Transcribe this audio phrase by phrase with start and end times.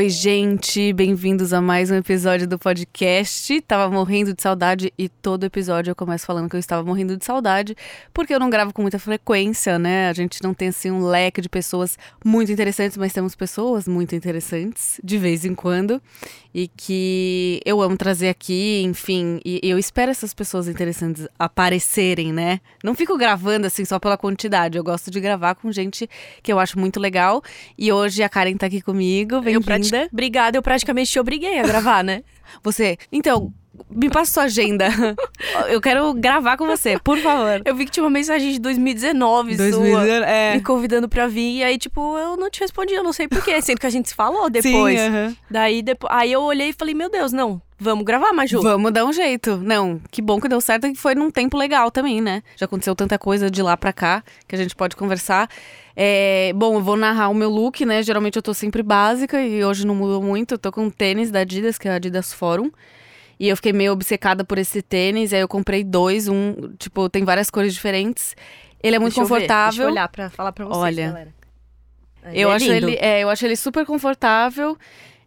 [0.00, 3.60] Oi, gente, bem-vindos a mais um episódio do podcast.
[3.60, 7.24] Tava morrendo de saudade e todo episódio eu começo falando que eu estava morrendo de
[7.26, 7.76] saudade,
[8.10, 10.08] porque eu não gravo com muita frequência, né?
[10.08, 14.14] A gente não tem assim um leque de pessoas muito interessantes, mas temos pessoas muito
[14.14, 16.00] interessantes de vez em quando
[16.54, 22.60] e que eu amo trazer aqui, enfim, e eu espero essas pessoas interessantes aparecerem, né?
[22.82, 26.08] Não fico gravando assim só pela quantidade, eu gosto de gravar com gente
[26.42, 27.42] que eu acho muito legal.
[27.78, 29.40] E hoje a Karen tá aqui comigo,
[30.12, 32.22] Obrigada, eu praticamente te obriguei a gravar, né?
[32.62, 33.52] Você, então,
[33.88, 34.88] me passa sua agenda.
[35.68, 37.62] Eu quero gravar com você, por favor.
[37.64, 40.54] Eu vi que tinha uma mensagem de 2019, 2019 sua, é.
[40.54, 41.58] me convidando pra vir.
[41.58, 43.60] E aí, tipo, eu não te respondi, eu não sei porquê.
[43.62, 44.98] Sendo que a gente se falou depois.
[44.98, 45.36] Sim, aham.
[45.50, 48.60] Daí, depois, aí eu olhei e falei, meu Deus, não, vamos gravar, Maju.
[48.60, 49.56] Vamos dar um jeito.
[49.56, 52.42] Não, que bom que deu certo e que foi num tempo legal também, né?
[52.56, 55.48] Já aconteceu tanta coisa de lá pra cá que a gente pode conversar.
[56.02, 58.02] É, bom, eu vou narrar o meu look, né?
[58.02, 60.54] Geralmente eu tô sempre básica e hoje não mudou muito.
[60.54, 62.70] Eu tô com um tênis da Adidas, que é a Adidas Forum.
[63.38, 67.22] E eu fiquei meio obcecada por esse tênis, aí eu comprei dois, um, tipo, tem
[67.22, 68.34] várias cores diferentes.
[68.82, 69.70] Ele é muito Deixa eu ver, confortável.
[69.72, 71.34] deixa eu olhar pra falar pra vocês, Olha, galera.
[72.32, 72.88] Eu é acho lindo.
[72.88, 74.78] ele, é, eu acho ele super confortável.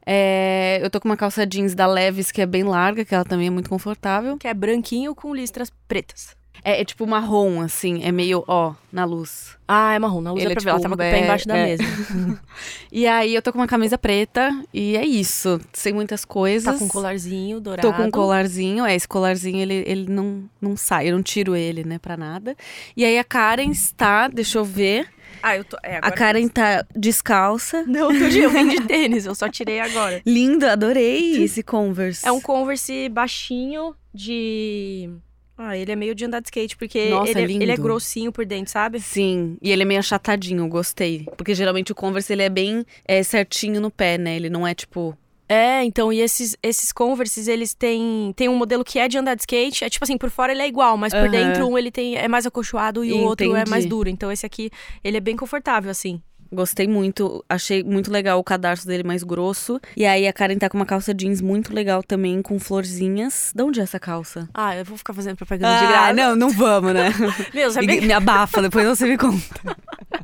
[0.03, 3.23] É, eu tô com uma calça jeans da Levis que é bem larga, que ela
[3.23, 4.39] também é muito confortável.
[4.39, 6.35] Que é branquinho com listras pretas.
[6.63, 9.57] É, é tipo marrom, assim, é meio, ó, na luz.
[9.67, 10.69] Ah, é marrom, não usa Ele é pra ver.
[10.69, 11.65] Ela tipo tava um com o pé embaixo da é.
[11.65, 11.83] mesa.
[12.91, 16.71] E aí eu tô com uma camisa preta e é isso, sem muitas coisas.
[16.71, 17.87] Tá com um colarzinho dourado.
[17.87, 21.55] Tô com um colarzinho, é, esse colarzinho ele, ele não, não sai, eu não tiro
[21.55, 22.55] ele, né, pra nada.
[22.95, 25.09] E aí a Karen está, deixa eu ver,
[25.41, 25.75] Ah, eu tô...
[25.81, 26.11] É, a.
[26.11, 27.83] Karen tá descalça.
[27.87, 30.21] Não, outro dia eu vim de tênis, eu só tirei agora.
[30.25, 32.25] Lindo, adorei esse Converse.
[32.25, 35.09] É um Converse baixinho de.
[35.57, 37.63] Ah, ele é meio de andar de skate, porque Nossa, ele, é, lindo.
[37.63, 38.99] ele é grossinho por dentro, sabe?
[38.99, 41.25] Sim, e ele é meio achatadinho, gostei.
[41.37, 44.35] Porque geralmente o Converse ele é bem é, certinho no pé, né?
[44.35, 45.15] Ele não é tipo.
[45.47, 49.35] É, então, e esses, esses Converses, eles têm, tem um modelo que é de andar
[49.35, 51.91] de skate, é tipo assim, por fora ele é igual, mas por dentro um ele
[51.91, 53.69] tem, é mais acolchoado e o outro é Entendi.
[53.69, 54.09] mais duro.
[54.09, 54.71] Então esse aqui,
[55.03, 56.19] ele é bem confortável, assim.
[56.53, 59.79] Gostei muito, achei muito legal o cadarço dele mais grosso.
[59.97, 63.51] E aí a Karen tá com uma calça jeans muito legal também, com florzinhas.
[63.55, 64.47] De onde é essa calça?
[64.53, 66.13] Ah, eu vou ficar fazendo propaganda de graça.
[66.13, 67.09] não, não vamos, né?
[67.53, 69.43] Meu, sabia Me abafa, depois você me conta.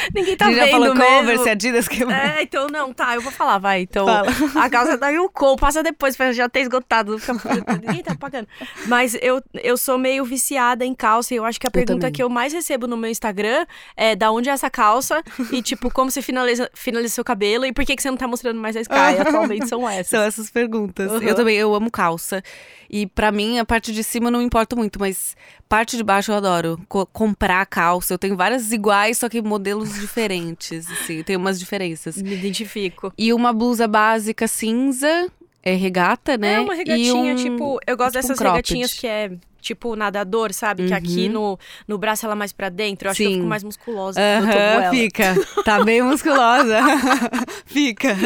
[0.14, 1.04] ninguém tá gente já vendo falou mesmo.
[1.20, 2.02] Converse, Adidas, que...
[2.04, 3.82] É, então não, tá, eu vou falar, vai.
[3.82, 4.28] Então, Fala.
[4.64, 7.18] a calça da Yukon, passa depois pra já ter esgotado.
[7.18, 7.34] Fica-
[7.80, 8.48] Ninguém tá pagando.
[8.86, 12.12] Mas eu, eu sou meio viciada em calça e eu acho que a pergunta também.
[12.12, 13.66] que eu mais recebo no meu Instagram
[13.96, 15.22] é da onde é essa calça
[15.52, 18.26] e, tipo, como você finaliza, finaliza seu cabelo e por que, que você não tá
[18.28, 18.94] mostrando mais a Sky.
[19.20, 20.08] Atualmente são essas.
[20.08, 21.10] São essas perguntas.
[21.10, 21.22] Uhum.
[21.22, 22.42] Eu também, eu amo calça.
[22.88, 25.36] E pra mim, a parte de cima não importa muito, mas
[25.70, 26.78] parte de baixo eu adoro.
[26.88, 28.12] Co- comprar calça.
[28.12, 31.22] Eu tenho várias iguais, só que modelos diferentes, assim.
[31.22, 32.20] Tem umas diferenças.
[32.20, 33.10] Me identifico.
[33.16, 35.30] E uma blusa básica cinza,
[35.62, 36.54] é regata, né?
[36.54, 38.56] É uma regatinha, um- tipo, eu gosto tipo um dessas cropped.
[38.68, 39.30] regatinhas que é
[39.62, 40.86] tipo nadador, sabe?
[40.86, 43.06] Que aqui no, no braço ela é mais pra dentro.
[43.06, 43.34] Eu acho que eu Sim.
[43.36, 44.90] fico mais musculosa ela.
[44.90, 45.34] fica.
[45.64, 46.78] Tá bem musculosa.
[47.66, 48.16] fica.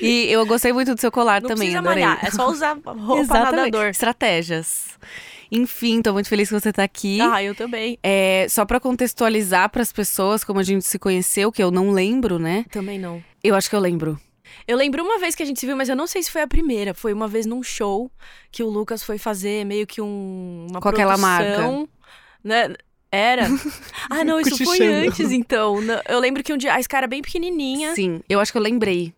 [0.00, 2.04] E eu gostei muito do seu colar Não também, precisa adorei.
[2.04, 3.56] malhar, é só usar roupa Exatamente.
[3.56, 3.86] nadador.
[3.86, 4.88] Estratégias.
[5.50, 7.20] Enfim, tô muito feliz que você tá aqui.
[7.20, 7.98] Ah, eu também.
[8.02, 12.38] É, só pra contextualizar pras pessoas como a gente se conheceu, que eu não lembro,
[12.38, 12.64] né?
[12.70, 13.22] Também não.
[13.42, 14.20] Eu acho que eu lembro.
[14.66, 16.42] Eu lembro uma vez que a gente se viu, mas eu não sei se foi
[16.42, 16.94] a primeira.
[16.94, 18.10] Foi uma vez num show
[18.50, 21.88] que o Lucas foi fazer meio que um, uma Com aquela produção,
[22.42, 22.74] Né?
[23.10, 23.46] Era?
[24.10, 25.78] Ah, não, isso foi antes, então.
[26.08, 27.94] Eu lembro que um dia a Sky era bem pequenininha.
[27.94, 29.12] Sim, eu acho que eu lembrei.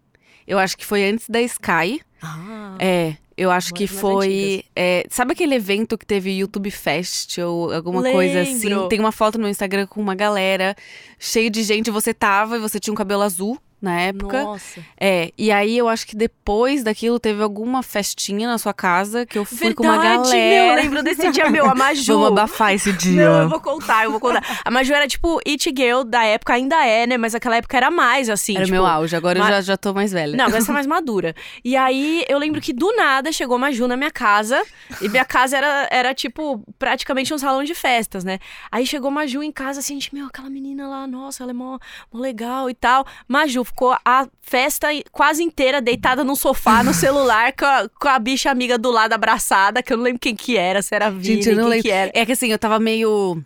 [0.47, 2.01] Eu acho que foi antes da Sky.
[2.23, 4.65] Ah, É, eu acho que foi.
[4.75, 8.69] é, sabe aquele evento que teve YouTube Fest ou alguma coisa assim?
[8.69, 8.89] Lembro.
[8.89, 10.75] Tem uma foto no Instagram com uma galera
[11.19, 11.89] cheio de gente.
[11.89, 14.43] Você tava e você tinha um cabelo azul na época.
[14.43, 14.81] Nossa.
[15.01, 19.39] É, e aí eu acho que depois daquilo teve alguma festinha na sua casa que
[19.39, 20.49] eu fui com uma Verdade, galera.
[20.49, 22.13] meu, eu lembro desse dia, meu, a Maju.
[22.13, 23.29] Vamos abafar esse dia.
[23.29, 24.61] Não, eu vou contar, eu vou contar.
[24.65, 27.17] A Maju era tipo It Girl da época, ainda é, né?
[27.17, 28.57] Mas aquela época era mais, assim.
[28.57, 30.37] Era tipo, meu auge, agora eu já, já tô mais velha.
[30.37, 31.35] Não, agora você tá mais madura.
[31.65, 34.61] E aí, eu lembro que do nada chegou a Maju na minha casa.
[35.01, 38.39] E minha casa era, era tipo, praticamente um salão de festas, né?
[38.71, 41.53] Aí chegou a Maju em casa, assim, a gente, meu, aquela menina lá, nossa, ela
[41.53, 41.79] é mó,
[42.13, 43.07] mó legal e tal.
[43.29, 48.19] Maju ficou a festa quase inteira deitada no sofá, no celular, com a, com a
[48.19, 51.11] bicha amiga do lado abraçada, que eu não lembro quem que era, se era a
[51.11, 51.83] Vini, Gente, eu não quem lembro.
[51.83, 52.11] que era.
[52.15, 53.43] É que assim, eu tava meio.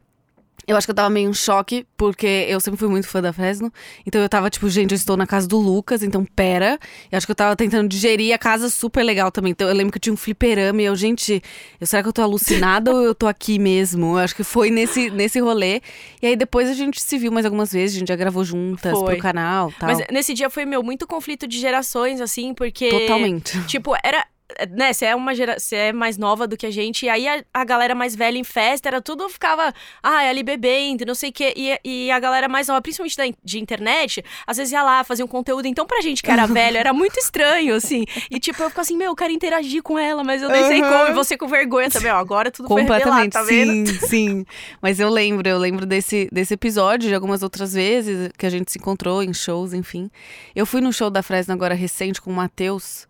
[0.66, 3.32] Eu acho que eu tava meio em choque, porque eu sempre fui muito fã da
[3.32, 3.72] Fresno.
[4.06, 6.78] Então eu tava tipo, gente, eu estou na casa do Lucas, então pera.
[7.10, 9.52] Eu acho que eu tava tentando digerir a casa super legal também.
[9.52, 11.42] Então eu lembro que eu tinha um fliperama e eu, gente,
[11.80, 14.16] eu, será que eu tô alucinada ou eu tô aqui mesmo?
[14.16, 15.80] Eu acho que foi nesse, nesse rolê.
[16.20, 18.92] E aí depois a gente se viu mais algumas vezes, a gente já gravou juntas
[18.92, 19.14] Foi.
[19.14, 19.88] pro canal tal.
[19.88, 22.88] Mas nesse dia foi, meu, muito conflito de gerações, assim, porque.
[22.88, 23.60] Totalmente.
[23.66, 24.24] Tipo, era.
[24.70, 25.58] Né, você é uma gera...
[25.58, 28.38] você é mais nova do que a gente, e aí a, a galera mais velha
[28.38, 29.72] em festa era tudo, ficava,
[30.02, 31.52] ah, é ali bebendo, não sei o quê.
[31.56, 35.24] E, e a galera mais nova, principalmente da, de internet, às vezes ia lá, fazia
[35.24, 35.66] um conteúdo.
[35.66, 38.04] Então, pra gente que era velho, era muito estranho, assim.
[38.30, 40.82] E tipo, eu ficava assim, meu, eu quero interagir com ela, mas eu nem sei
[40.82, 40.88] Uhum.
[40.88, 41.08] como.
[41.08, 43.88] E você com vergonha também, ó, agora tudo foi revelado, Completamente, tá vendo?
[44.00, 44.46] sim, sim.
[44.80, 48.70] Mas eu lembro, eu lembro desse, desse episódio, de algumas outras vezes que a gente
[48.72, 50.10] se encontrou em shows, enfim.
[50.54, 53.06] Eu fui no show da Fresno agora recente com o Matheus,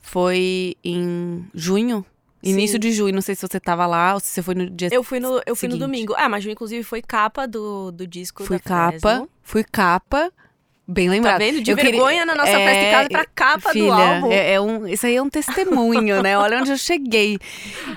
[0.00, 2.04] foi em junho,
[2.42, 2.80] início Sim.
[2.80, 5.02] de junho, não sei se você tava lá ou se você foi no dia Eu
[5.04, 6.14] fui no, eu fui no domingo.
[6.16, 9.28] Ah, mas Ju, inclusive, foi capa do, do disco Fui capa, Fresno.
[9.42, 10.32] fui capa,
[10.90, 11.38] bem lembrado.
[11.38, 11.62] Tá vendo?
[11.62, 14.32] De Eu queria- vergonha na nossa festa em casa pra capa filha, do álbum.
[14.32, 16.36] É, é um, isso aí é um testemunho, né?
[16.36, 17.38] Olha onde eu cheguei.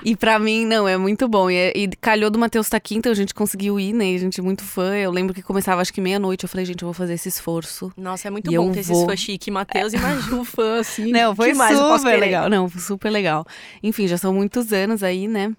[0.04, 1.50] E pra mim, não, é muito bom.
[1.50, 4.12] E, e calhou do Matheus tá aqui, então a gente conseguiu ir, né?
[4.12, 4.94] E a gente é muito fã.
[4.94, 6.44] Eu lembro que começava acho que meia-noite.
[6.44, 7.92] Eu falei, gente, eu vou fazer esse esforço.
[7.96, 11.10] Nossa, é muito E bom ter vou- esses fãs chique, Matheus e Maju fã, assim.
[11.10, 12.48] Não, foi mais super legal.
[12.48, 13.44] Não, foi super legal.
[13.82, 15.52] Enfim, já são muitos anos aí, né?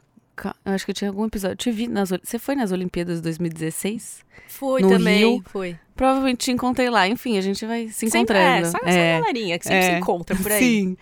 [0.66, 1.54] Eu acho que eu tinha algum episódio.
[1.54, 2.10] Eu te vi nas.
[2.24, 4.24] Você foi nas Olimpíadas 2016?
[4.48, 5.44] Foi No também, Rio.
[5.48, 5.78] foi.
[5.96, 7.08] Provavelmente te encontrei lá.
[7.08, 8.68] Enfim, a gente vai se Sempre, encontrando.
[8.68, 9.20] é, só É.
[9.20, 9.98] galerinha que sempre se É.
[9.98, 10.60] encontra por aí.
[10.60, 10.98] Sim.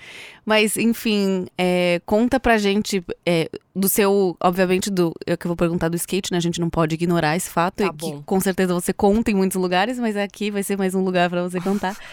[0.45, 4.37] Mas, enfim, é, conta pra gente é, do seu.
[4.41, 5.13] Obviamente, do.
[5.25, 6.37] Eu que vou perguntar do skate, né?
[6.37, 7.77] A gente não pode ignorar esse fato.
[7.77, 8.17] Tá e bom.
[8.19, 11.29] que com certeza você conta em muitos lugares, mas aqui vai ser mais um lugar
[11.29, 11.95] pra você contar.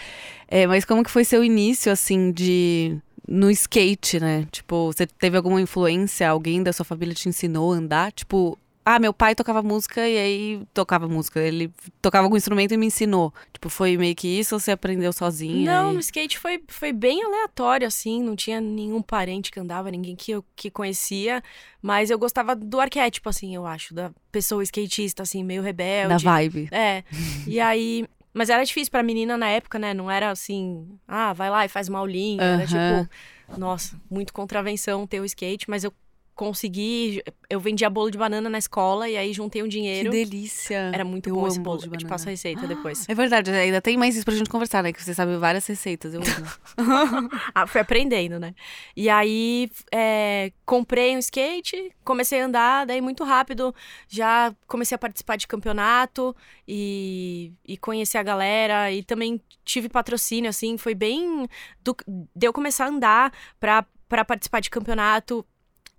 [0.53, 2.97] É, mas como que foi seu início, assim, de.
[3.27, 4.47] No skate, né?
[4.51, 6.29] Tipo, você teve alguma influência?
[6.29, 8.11] Alguém da sua família te ensinou a andar?
[8.11, 11.39] Tipo, ah, meu pai tocava música e aí tocava música.
[11.39, 11.71] Ele
[12.01, 13.31] tocava algum instrumento e me ensinou.
[13.53, 15.71] Tipo, foi meio que isso ou você aprendeu sozinha?
[15.71, 18.21] Não, e- no skate foi, foi bem aleatório, assim.
[18.23, 21.43] Não tinha nenhum parente que andava, ninguém que eu que conhecia.
[21.81, 23.93] Mas eu gostava do arquétipo, assim, eu acho.
[23.93, 26.23] Da pessoa skatista, assim, meio rebelde.
[26.25, 26.67] Da vibe.
[26.71, 27.03] É.
[27.45, 28.05] E aí.
[28.33, 29.93] Mas era difícil pra menina na época, né?
[29.93, 32.41] Não era assim, ah, vai lá e faz uma aulinha.
[32.43, 33.03] Era Aham.
[33.03, 35.93] tipo, nossa, muito contravenção ter o skate, mas eu
[36.35, 37.21] consegui.
[37.49, 40.09] Eu vendia bolo de banana na escola e aí juntei um Que dinheiro.
[40.11, 40.89] delícia.
[40.93, 41.89] Era muito Eu bom esse bolo bolo.
[41.89, 43.05] de Eu te passo a receita depois.
[43.09, 44.93] É verdade, ainda tem mais isso pra gente conversar, né?
[44.93, 47.29] Que você sabe várias receitas, eu amo.
[47.53, 48.53] Ah, fui aprendendo, né?
[48.95, 53.73] E aí é, comprei um skate, comecei a andar, daí muito rápido
[54.07, 56.35] já comecei a participar de campeonato
[56.67, 58.91] e, e conhecer a galera.
[58.91, 61.47] E também tive patrocínio, assim, foi bem.
[61.83, 61.95] Do,
[62.35, 65.45] de eu começar a andar pra, pra participar de campeonato.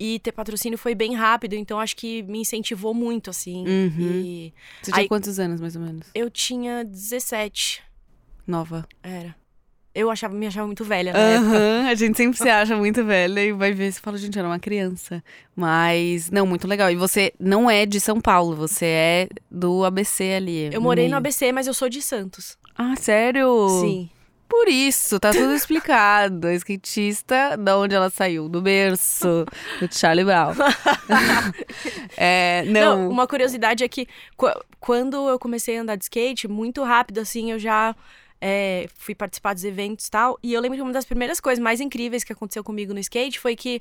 [0.01, 3.65] E ter patrocínio foi bem rápido, então acho que me incentivou muito, assim.
[3.67, 4.11] Uhum.
[4.25, 6.07] E Você tinha Aí- quantos anos, mais ou menos?
[6.15, 7.83] eu tinha 17,
[8.47, 8.87] Nova.
[9.03, 9.35] era.
[9.95, 11.19] Eu achava, me achava muito velha na
[11.91, 14.59] a gente sempre se acha muito velha e vai ver e fala, gente, era uma
[14.59, 15.23] criança.
[15.55, 16.91] Mas, não, muito legal.
[16.91, 20.71] E você não é de São Paulo, você é do ABC ali.
[20.75, 21.17] Eu morei no.
[21.17, 22.57] ABC, mas eu sou de Santos.
[22.75, 23.69] Ah, sério?
[23.83, 24.09] Sim.
[24.55, 26.47] Por isso, tá tudo explicado.
[26.47, 28.51] A skatista, da onde ela saiu?
[28.51, 29.47] Do berço,
[29.81, 30.53] do Charlie Brown.
[32.17, 33.09] é, Não, não.
[33.11, 34.07] uma curiosidade é que
[34.37, 37.95] qu- quando eu comecei a andar de skate, muito rápido, assim, eu já
[38.41, 40.39] é, fui participar dos eventos e tal.
[40.43, 43.39] E eu lembro que uma das primeiras coisas mais incríveis que aconteceu comigo no skate
[43.41, 43.81] foi que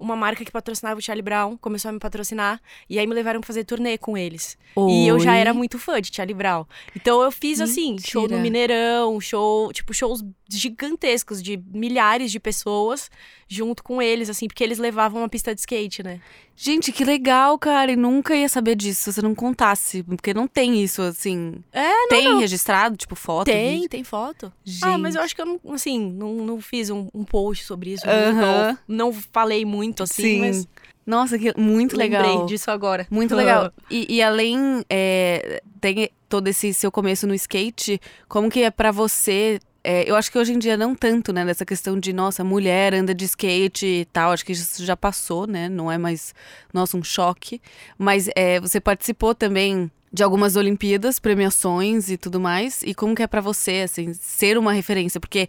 [0.00, 2.60] uma marca que patrocinava o Charlie Brown começou a me patrocinar.
[2.88, 4.58] E aí me levaram pra fazer turnê com eles.
[4.88, 5.38] E eu já Oi.
[5.38, 6.64] era muito fã de Charlie Brown.
[6.96, 8.42] Então eu fiz assim, show no Mentira.
[8.42, 13.10] Mineirão, show, tipo, shows gigantescos de milhares de pessoas
[13.46, 16.20] junto com eles, assim, porque eles levavam uma pista de skate, né?
[16.62, 17.90] Gente, que legal, cara.
[17.90, 20.02] E nunca ia saber disso se você não contasse.
[20.02, 21.54] Porque não tem isso, assim.
[21.72, 23.46] É, Tem registrado, tipo, foto?
[23.46, 23.88] Tem, vídeo?
[23.88, 24.52] tem foto.
[24.62, 24.84] Gente.
[24.84, 27.94] Ah, mas eu acho que eu não, assim, não, não fiz um, um post sobre
[27.94, 28.04] isso.
[28.06, 28.76] Aham.
[28.86, 30.40] Não, não falei muito, assim, Sim.
[30.40, 30.68] mas
[31.06, 32.44] Nossa, que muito lembrei legal.
[32.44, 33.06] disso agora.
[33.10, 33.72] Muito legal.
[33.90, 37.98] E, e além, é, tem todo esse seu começo no skate,
[38.28, 39.58] como que é pra você?
[39.82, 41.44] É, eu acho que hoje em dia não tanto, né?
[41.44, 44.32] Nessa questão de, nossa, mulher anda de skate e tal.
[44.32, 45.68] Acho que isso já passou, né?
[45.68, 46.34] Não é mais,
[46.72, 47.60] nossa, um choque.
[47.98, 52.82] Mas é, você participou também de algumas Olimpíadas, premiações e tudo mais.
[52.82, 55.20] E como que é pra você, assim, ser uma referência?
[55.20, 55.48] Porque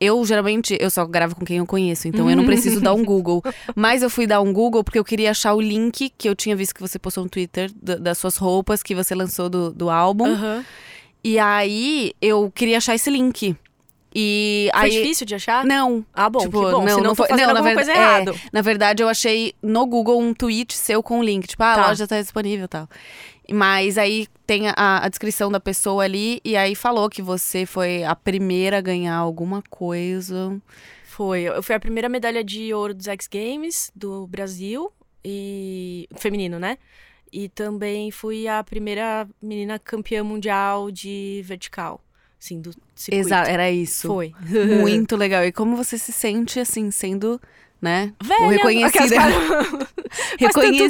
[0.00, 3.02] eu, geralmente, eu só gravo com quem eu conheço, então eu não preciso dar um
[3.06, 3.42] Google.
[3.74, 6.54] Mas eu fui dar um Google porque eu queria achar o link que eu tinha
[6.54, 9.88] visto que você postou no Twitter da- das suas roupas que você lançou do, do
[9.90, 10.26] álbum.
[10.26, 10.64] Aham.
[11.26, 13.56] E aí eu queria achar esse link.
[14.14, 14.90] E Foi aí.
[14.90, 15.64] difícil de achar?
[15.64, 16.04] Não.
[16.14, 16.80] Ah, bom, Tipo, que bom.
[16.82, 18.02] não, Senão não foi- fazendo não, alguma verda- coisa é.
[18.02, 18.34] errada.
[18.52, 21.48] Na verdade, eu achei no Google um tweet seu com o link.
[21.48, 21.86] Tipo, ah, a Tá.
[21.88, 22.88] loja tá disponível e tal.
[23.52, 28.04] Mas aí tem a, a descrição da pessoa ali, e aí falou que você foi
[28.04, 30.56] a primeira a ganhar alguma coisa.
[31.04, 31.42] Foi.
[31.42, 34.90] Eu fui a primeira medalha de ouro dos X Games do Brasil
[35.24, 36.78] e feminino, né?
[37.32, 42.00] E também fui a primeira menina campeã mundial de vertical,
[42.44, 43.26] assim, do circuito.
[43.26, 44.06] Exato, era isso.
[44.06, 44.32] Foi.
[44.80, 45.44] Muito legal.
[45.44, 47.40] E como você se sente, assim, sendo,
[47.80, 48.12] né?
[48.22, 49.16] Velha, o reconhecida.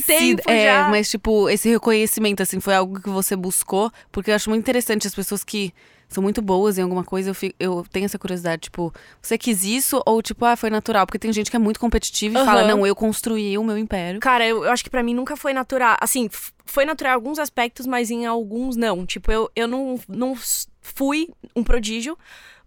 [0.01, 0.89] tempo é, já.
[0.89, 5.07] mas tipo, esse reconhecimento, assim, foi algo que você buscou, porque eu acho muito interessante
[5.07, 5.73] as pessoas que
[6.15, 9.65] são muito boas em alguma coisa, eu, fico- eu tenho essa curiosidade, tipo, você quis
[9.65, 11.07] isso ou tipo, ah, foi natural?
[11.07, 12.69] Porque tem gente que é muito competitiva e fala, Aham.
[12.69, 14.21] não, eu construí o meu império.
[14.21, 15.97] Cara, eu, eu acho que pra mim nunca foi natural.
[16.01, 16.29] Assim,
[16.65, 19.05] foi natural em alguns aspectos, mas em alguns não.
[19.05, 20.35] Tipo, eu, eu não, não
[20.81, 22.17] fui um prodígio,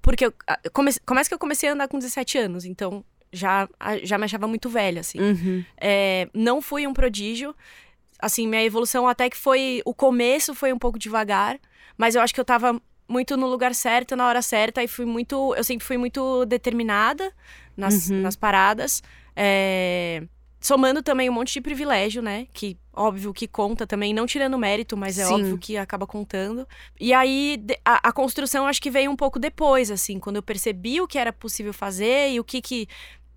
[0.02, 0.34] porque eu
[0.74, 3.68] comece, começa que eu comecei a andar com 17 anos, então já,
[4.04, 5.20] já me achava muito velha, assim.
[5.20, 5.66] Uhum.
[5.80, 7.56] É, não fui um prodígio.
[8.20, 9.82] Assim, minha evolução até que foi.
[9.86, 11.60] O começo foi um pouco devagar,
[11.98, 15.06] mas eu acho que eu tava muito no lugar certo, na hora certa, e fui
[15.06, 15.54] muito.
[15.56, 17.32] Eu sempre fui muito determinada
[17.76, 18.22] nas, Uhum.
[18.22, 19.02] nas paradas.
[19.36, 20.24] É,
[20.60, 22.48] somando também um monte de privilégio, né?
[22.52, 25.34] Que óbvio que conta também, não tirando mérito, mas é Sim.
[25.36, 26.68] óbvio que acaba contando.
[27.00, 31.00] E aí a, a construção acho que veio um pouco depois, assim, quando eu percebi
[31.00, 32.88] o que era possível fazer e o que que.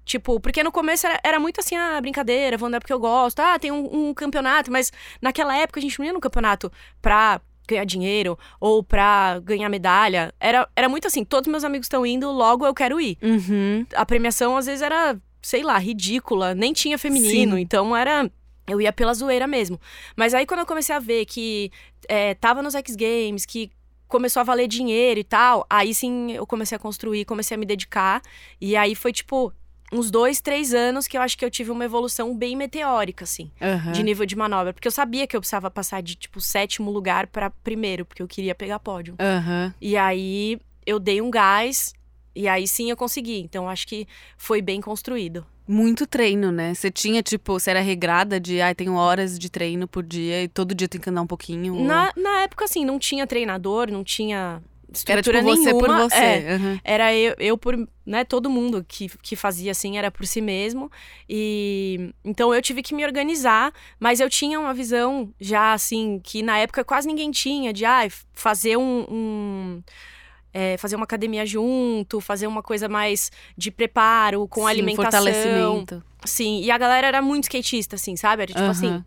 [0.02, 3.38] Tipo, porque no começo era, era muito assim, ah, brincadeira, vou andar porque eu gosto,
[3.40, 4.90] ah, tem um, um campeonato, mas
[5.22, 10.32] naquela época a gente não ia no campeonato pra ganhar dinheiro ou pra ganhar medalha.
[10.38, 13.86] Era, era muito assim, todos meus amigos estão indo, logo eu quero ir Uhum.
[13.94, 17.62] a premiação às vezes era, sei lá, ridícula, nem tinha feminino, Sim.
[17.62, 18.30] então era.
[18.66, 19.80] Eu ia pela zoeira mesmo.
[20.16, 21.72] Mas aí quando eu comecei a ver que
[22.08, 23.70] é, tava nos X Games, que
[24.06, 27.66] começou a valer dinheiro e tal, aí sim eu comecei a construir, comecei a me
[27.66, 28.20] dedicar.
[28.60, 29.52] E aí foi tipo
[29.92, 33.50] uns dois, três anos que eu acho que eu tive uma evolução bem meteórica, assim,
[33.60, 33.92] Aham.
[33.92, 34.72] de nível de manobra.
[34.72, 38.28] Porque eu sabia que eu precisava passar de, tipo, sétimo lugar pra primeiro, porque eu
[38.28, 39.14] queria pegar pódio.
[39.18, 39.74] Aham.
[39.80, 41.92] E aí eu dei um gás
[42.34, 43.40] e aí sim eu consegui.
[43.40, 44.06] Então acho que
[44.36, 45.44] foi bem construído.
[45.66, 46.74] Muito treino, né?
[46.74, 50.48] Você tinha, tipo, você era regrada de, ai, tenho horas de treino por dia e
[50.48, 51.74] todo dia tem que andar um pouquinho.
[51.76, 54.60] ou- Na, na época, assim, não tinha treinador, não tinha
[55.06, 56.04] Era tipo estrutura você por nenhuma.
[56.08, 56.16] você.
[56.24, 56.80] É, Aham.
[56.84, 60.90] era eu, eu por, né, todo mundo que, que fazia assim era por si mesmo.
[61.28, 66.42] E então eu tive que me organizar, mas eu tinha uma visão já assim que
[66.42, 69.82] na época quase ninguém tinha de ah, fazer um, um-
[70.52, 75.22] é, fazer uma academia junto, fazer uma coisa mais de preparo com Sim, alimentação.
[75.22, 76.04] Fortalecimento.
[76.24, 78.42] Sim, e a galera era muito skatista, assim, sabe?
[78.42, 78.70] Era tipo Aham.
[78.70, 79.04] assim,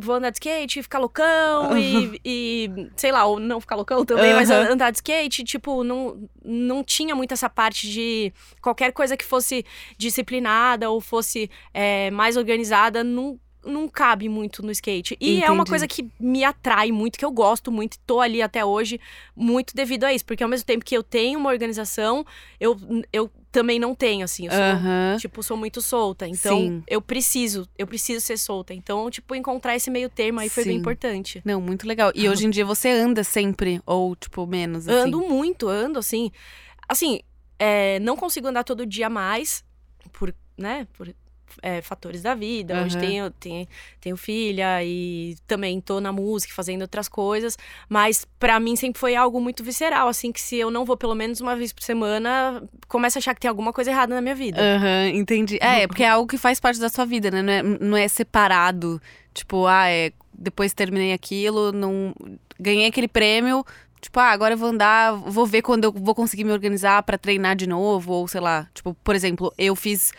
[0.00, 4.34] vou andar de skate, ficar loucão e, e, sei lá, ou não ficar loucão também,
[4.34, 4.72] mas Aham.
[4.72, 9.64] andar de skate, tipo, não, não tinha muito essa parte de qualquer coisa que fosse
[9.96, 15.16] disciplinada ou fosse é, mais organizada, não, não cabe muito no skate.
[15.20, 15.70] E é uma Entendi.
[15.70, 19.00] coisa que me atrai muito, que eu gosto muito, e tô ali até hoje,
[19.36, 22.24] muito devido a isso, porque ao mesmo tempo que eu tenho uma organização,
[22.60, 22.76] eu,
[23.12, 25.16] eu também não tenho, assim, eu sou Aham.
[25.18, 26.26] tipo, sou muito solta.
[26.26, 26.82] Então, Sim.
[26.86, 28.74] eu preciso, eu preciso ser solta.
[28.74, 30.78] Então, tipo, encontrar esse meio termo aí foi bem Sim.
[30.78, 31.42] importante.
[31.44, 32.12] Não, muito legal.
[32.14, 35.08] E hoje em dia você anda sempre, ou, tipo, menos, assim?
[35.08, 36.30] Ando muito, ando assim.
[36.88, 37.20] Assim,
[37.58, 39.64] é, não consigo andar todo dia mais,
[40.12, 41.14] por, né, por
[41.62, 42.82] é, fatores da vida.
[42.82, 43.00] Hoje Aham.
[43.00, 43.68] tenho, tenho,
[44.00, 47.56] tenho filha e também tô na música, fazendo outras coisas.
[47.88, 51.14] Mas pra mim sempre foi algo muito visceral, assim, que se eu não vou pelo
[51.14, 54.34] menos uma vez por semana, começo a achar que tem alguma coisa errada na minha
[54.34, 54.60] vida.
[54.60, 55.58] Aham, entendi.
[55.60, 57.42] É, porque é algo que faz parte da sua vida, né?
[57.42, 59.00] Não é, não é separado.
[59.34, 62.14] Tipo, ah, é, depois terminei aquilo, não
[62.58, 63.64] ganhei aquele prêmio.
[64.00, 67.18] Tipo, ah, agora eu vou andar, vou ver quando eu vou conseguir me organizar pra
[67.18, 68.68] treinar de novo, ou sei lá.
[68.72, 70.12] Tipo, por exemplo, eu fiz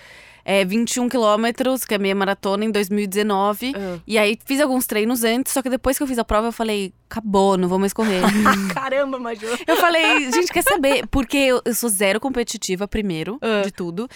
[0.50, 3.72] é, 21 quilômetros, que é a minha maratona, em 2019.
[3.76, 4.00] Ah.
[4.08, 6.52] E aí fiz alguns treinos antes, só que depois que eu fiz a prova, eu
[6.52, 8.22] falei, acabou, não vou mais correr.
[8.74, 9.46] Caramba, Maju.
[9.68, 11.06] Eu falei, gente, quer saber?
[11.06, 13.62] Porque eu, eu sou zero competitiva, primeiro, Ah.
[13.64, 14.08] de tudo.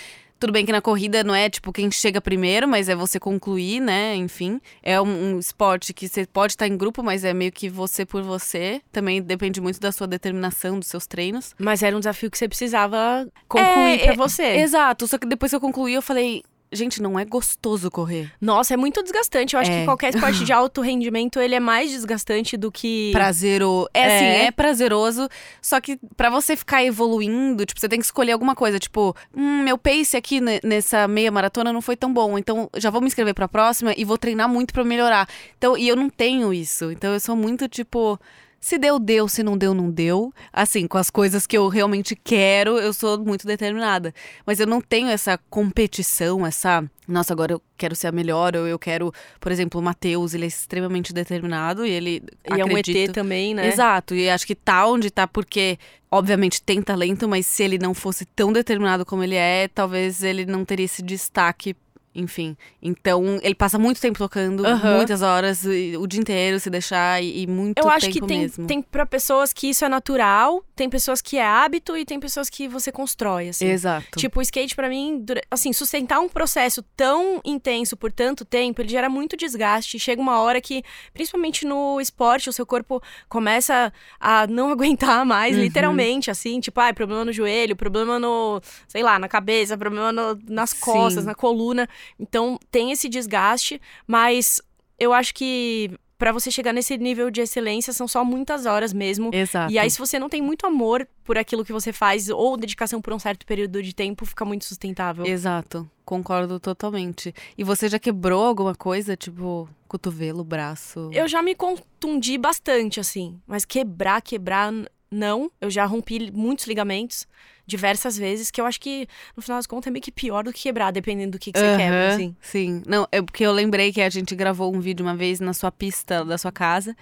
[0.44, 3.80] Tudo bem que na corrida não é tipo quem chega primeiro, mas é você concluir,
[3.80, 4.14] né?
[4.18, 4.60] Enfim.
[4.84, 8.06] É um, um esporte que você pode estar em grupo, mas é meio que você
[8.06, 8.82] por você.
[8.92, 11.56] Também depende muito da sua determinação, dos seus treinos.
[11.58, 14.44] Mas era um desafio que você precisava concluir É, pra é, você.
[14.58, 15.08] Exato.
[15.08, 18.32] Só que depois que eu concluí, eu falei, gente, não é gostoso correr.
[18.42, 19.56] Nossa, é muito desgastante.
[19.56, 19.80] Eu acho É.
[19.80, 23.12] que qualquer esporte de alto rendimento, ele é mais desgastante do que...
[23.14, 23.88] Prazeroso.
[23.94, 24.46] É assim, É.
[24.48, 25.28] é prazeroso.
[25.62, 28.80] Só que pra você ficar evoluindo, tipo, você tem que escolher alguma coisa.
[28.80, 32.38] Tipo, hum, meu pace aqui ne- nessa meia maratona não foi tão bom.
[32.38, 35.28] Então, já vou me inscrever pra próxima e vou treinar muito pra melhorar.
[35.58, 36.92] Então, e eu não tenho isso.
[36.92, 38.20] Então, eu sou muito, tipo.
[38.64, 39.28] Se deu, deu.
[39.28, 40.34] Se não deu, não deu.
[40.54, 44.14] Assim, com as coisas que eu realmente quero, eu sou muito determinada.
[44.46, 46.82] Mas eu não tenho essa competição, essa.
[47.06, 50.46] Nossa, agora eu quero ser a melhor, ou eu quero, por exemplo, o Matheus, ele
[50.46, 52.24] é extremamente determinado e ele.
[52.50, 53.68] E é um acredito- ET também, né?
[53.68, 55.78] Exato, e acho que tá onde tá porque,
[56.10, 60.46] obviamente, tem talento, mas se ele não fosse tão determinado como ele é, talvez ele
[60.46, 61.76] não teria esse destaque.
[62.16, 64.98] Enfim, então ele passa muito tempo tocando, Aham.
[64.98, 68.42] muitas horas, o dia inteiro, se deixar, e, e muito Eu tempo acho que tem,
[68.42, 68.68] mesmo.
[68.68, 72.50] tem para pessoas que isso é natural, tem pessoas que é hábito e tem pessoas
[72.50, 73.66] que você constrói, assim.
[73.68, 74.20] Exato.
[74.20, 78.90] Tipo, o skate pra mim, assim, sustentar um processo tão intenso por tanto tempo, ele
[78.90, 80.00] gera muito desgaste.
[80.00, 85.56] Chega uma hora que, principalmente no esporte, o seu corpo começa a não aguentar mais,
[85.56, 85.62] Uhum.
[85.64, 90.40] literalmente, assim, tipo, ai, problema no joelho, problema no, sei lá, na cabeça, problema no-
[90.50, 90.80] nas Sim.
[90.80, 91.88] costas, na coluna.
[92.20, 94.62] Então, tem esse desgaste, mas
[95.00, 95.92] eu acho que
[96.24, 99.30] pra você chegar nesse nível de excelência são só muitas horas mesmo.
[99.34, 99.70] Exato.
[99.70, 103.02] E aí, se você não tem muito amor por aquilo que você faz, ou dedicação
[103.02, 105.26] por um certo período de tempo, fica muito sustentável.
[105.26, 107.36] Exato, concordo totalmente.
[107.58, 111.10] E você já quebrou alguma coisa, tipo, cotovelo, braço?
[111.12, 113.38] Eu já me contundi bastante, assim.
[113.46, 114.72] Mas quebrar, quebrar,
[115.14, 115.52] não.
[115.62, 117.28] Eu já rompi muitos ligamentos
[117.66, 120.52] diversas vezes, que eu acho que, no final das contas, é meio que pior do
[120.52, 122.36] que quebrar, dependendo do que, que você Aham, quebra, assim.
[122.42, 122.84] Sim.
[122.86, 125.72] Não, é porque eu lembrei que a gente gravou um vídeo uma vez na sua
[125.72, 126.96] pista da sua casa.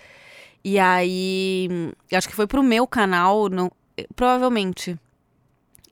[0.64, 1.68] E aí.
[2.12, 4.98] eu Acho que foi pro meu canal, não, eh, provavelmente.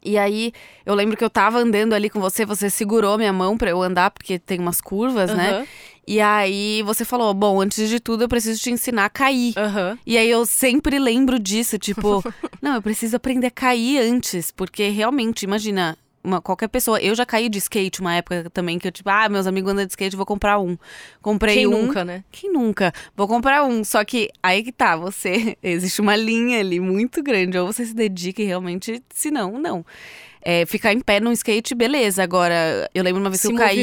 [0.04, 0.54] E aí,
[0.86, 3.82] eu lembro que eu tava andando ali com você, você segurou minha mão pra eu
[3.82, 5.68] andar, porque tem umas curvas, né?
[6.10, 9.54] E aí você falou: Bom, antes de tudo, eu preciso te ensinar a cair.
[9.56, 9.96] aham.
[10.08, 12.24] E aí eu sempre lembro disso, tipo,
[12.60, 17.28] não, eu preciso aprender a cair antes, porque realmente, imagina, uma, qualquer pessoa, eu já
[17.28, 20.16] caí de skate uma época também que eu tipo, ah, meus amigos andam de skate,
[20.16, 20.76] vou comprar um.
[21.22, 21.86] Comprei Quem um.
[21.86, 22.24] nunca, né?
[22.32, 22.92] Quem nunca?
[23.16, 27.56] Vou comprar um, só que aí que tá, você existe uma linha ali muito grande,
[27.56, 29.86] ou você se dedica e realmente, se não, não.
[30.42, 32.24] É, ficar em pé no skate, beleza.
[32.24, 33.76] Agora, eu lembro uma vez Se que eu caí.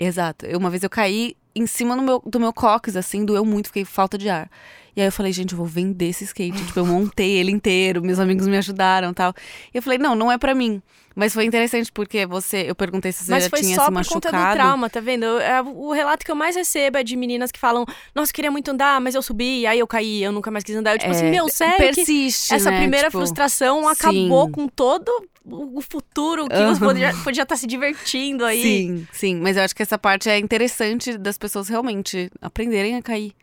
[0.00, 0.46] Exato.
[0.56, 3.84] Uma vez eu caí em cima do meu, do meu cox, assim, doeu muito, fiquei
[3.84, 4.50] falta de ar.
[4.94, 6.64] E aí eu falei, gente, eu vou vender esse skate.
[6.66, 9.34] tipo, eu montei ele inteiro, meus amigos me ajudaram e tal.
[9.72, 10.82] E eu falei, não, não é pra mim.
[11.14, 13.88] Mas foi interessante porque você, eu perguntei se você Mas já foi tinha só se
[13.88, 14.26] por machucado.
[14.34, 15.24] conta do trauma, tá vendo?
[15.24, 18.34] Eu- é, o relato que eu mais recebo é de meninas que falam: Nossa, eu
[18.34, 20.94] queria muito andar, mas eu subi, aí eu caí, eu nunca mais quis andar.
[20.94, 21.94] Eu, tipo assim, meu, sério?
[21.94, 22.78] Persiste, essa né?
[22.78, 24.52] primeira Tipo, frustração acabou sim.
[24.52, 25.10] com todo
[25.44, 26.66] o futuro que Aham.
[26.74, 28.62] você podia, podia estar se divertindo aí.
[28.62, 29.34] Sim, sim.
[29.36, 33.34] Mas eu acho que essa parte é interessante das pessoas realmente aprenderem a cair.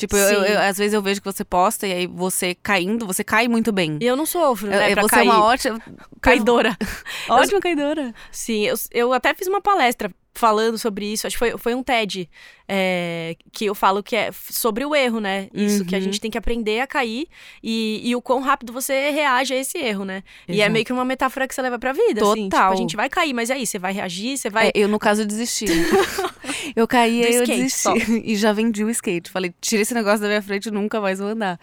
[0.00, 3.22] Tipo, eu, eu- às vezes eu vejo que você posta e aí você caindo, você
[3.24, 3.98] cai muito bem.
[4.00, 4.90] E eu não sofro, né?
[4.92, 5.28] É, você cair.
[5.28, 5.80] é uma ótima,
[6.20, 6.76] caidora.
[7.28, 8.14] ótima caidora.
[8.30, 11.26] Sim, eu, eu até fiz uma palestra falando sobre isso.
[11.26, 12.28] Acho que foi, foi um TED
[12.68, 15.48] é, que eu falo que é sobre o erro, né?
[15.52, 16.04] Isso, que a Uhum.
[16.04, 17.26] gente tem que aprender a cair
[17.62, 20.22] e, e o quão rápido você reage a esse erro, né?
[20.48, 20.72] E é Exato.
[20.72, 22.44] meio que uma metáfora que você leva pra vida, assim.
[22.44, 22.72] Tipo, Total.
[22.72, 23.66] a gente vai cair, mas aí?
[23.66, 24.38] Você vai reagir?
[24.38, 24.68] Você vai...
[24.68, 25.66] É, eu, no caso, desisti.
[26.76, 27.80] eu caí e eu desisti.
[27.80, 27.94] só.
[27.96, 29.30] E já vendi o skate.
[29.30, 31.58] Falei, tira esse negócio da minha frente, nunca mais vou andar.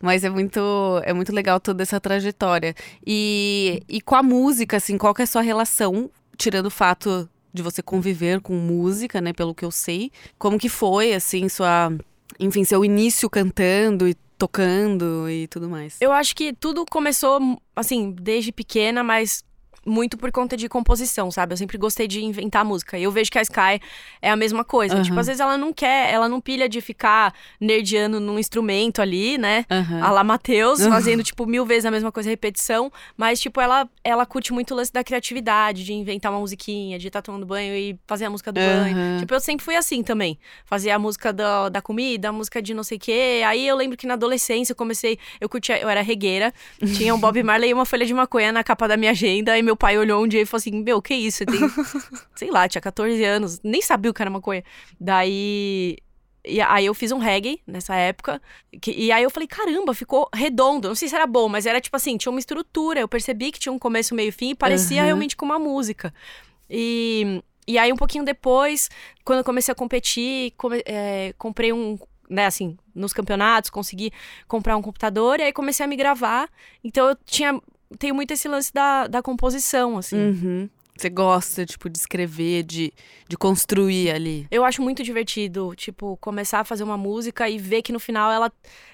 [0.00, 0.60] Mas é muito,
[1.04, 2.74] é muito legal toda essa trajetória.
[3.06, 7.28] E, e com a música, assim, qual que é a sua relação, tirando o fato
[7.52, 10.10] de você conviver com música, né, pelo que eu sei.
[10.38, 11.92] Como que foi, assim, sua...
[12.38, 15.98] Enfim, seu início cantando e tocando e tudo mais.
[16.00, 19.44] Eu acho que tudo começou, assim, desde pequena, mas
[19.84, 21.52] muito por conta de composição, sabe?
[21.52, 22.98] Eu sempre gostei de inventar música.
[22.98, 23.80] E eu vejo que a Sky
[24.20, 24.94] é a mesma coisa.
[24.94, 25.02] Aham.
[25.02, 29.38] Tipo, às vezes ela não quer, ela não pilha de ficar nerdeando num instrumento ali,
[29.38, 29.64] né?
[29.70, 30.02] Aham.
[30.02, 30.90] A lá Matheus, Aham.
[30.90, 32.92] fazendo, tipo, mil vezes a mesma coisa, repetição.
[33.16, 37.06] Mas, tipo, ela, ela curte muito o lance da criatividade, de inventar uma musiquinha, de
[37.06, 39.18] estar tomando banho e fazer a música do banho.
[39.18, 40.38] Tipo, eu sempre fui assim também.
[40.64, 43.42] Fazia a música da, da comida, a música de não sei o quê.
[43.46, 46.52] Aí eu lembro que na adolescência eu comecei, eu curtia, eu era regueira.
[46.96, 49.56] Tinha um Bob Marley e uma folha de maconha na capa da minha agenda.
[49.58, 51.44] E meu pai olhou um dia e falou assim: Meu, que isso?
[51.46, 51.60] Tem.
[52.34, 53.60] sei lá, tinha 14 anos.
[53.62, 54.64] Nem sabia o que era maconha.
[54.98, 55.96] Daí.
[56.42, 58.40] E aí eu fiz um reggae nessa época.
[58.80, 60.88] que- e aí eu falei, caramba, ficou redondo.
[60.88, 62.98] Não sei se era bom, mas era tipo assim, tinha uma estrutura.
[63.00, 65.06] Eu percebi que tinha um começo, meio e fim e parecia Aham.
[65.06, 66.12] realmente com uma música.
[66.68, 68.88] E, e aí, um pouquinho depois,
[69.24, 71.98] quando eu comecei a competir, come- é, comprei um.
[72.28, 74.12] Né, assim, nos campeonatos, consegui
[74.46, 76.48] comprar um computador e aí comecei a me gravar.
[76.82, 77.60] Então eu tinha.
[77.98, 80.16] Tenho muito esse lance da, da composição, assim.
[80.16, 80.70] Uhum.
[80.96, 82.92] Você gosta, tipo, de escrever, de,
[83.26, 84.46] de construir ali.
[84.50, 88.30] Eu acho muito divertido, tipo, começar a fazer uma música e ver que no final
[88.30, 88.52] ela,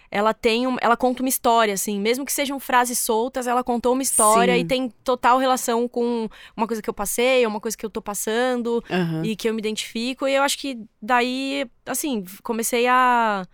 [0.09, 3.93] ela tem um, ela conta uma história, assim, mesmo que sejam frases soltas, ela contou
[3.93, 4.61] uma história Sim.
[4.61, 8.01] e tem total relação com uma coisa que eu passei, uma coisa que eu tô
[8.01, 9.25] passando Aham.
[9.25, 10.29] e que eu me identifico.
[10.29, 13.45] E eu acho que daí, assim, comecei a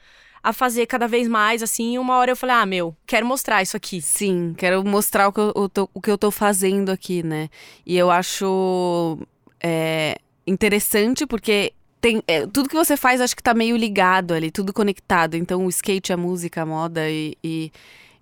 [0.42, 1.94] a fazer cada vez mais, assim.
[1.94, 4.00] E uma hora eu falei, ah, meu, quero mostrar isso aqui.
[4.02, 7.48] Sim, quero mostrar o que eu, tô- o que eu tô fazendo aqui, né?
[7.86, 9.18] E eu acho
[9.60, 14.50] é, interessante porque tem, é, tudo que você faz acho que tá meio ligado ali,
[14.50, 15.36] tudo conectado.
[15.36, 17.70] Então o skate, a música, a moda e, e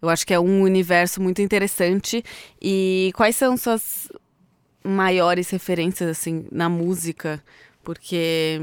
[0.02, 2.22] eu acho que é um universo muito interessante.
[2.60, 4.08] E quais são suas
[4.84, 7.42] maiores referências, assim, na música?
[7.82, 8.60] Porque...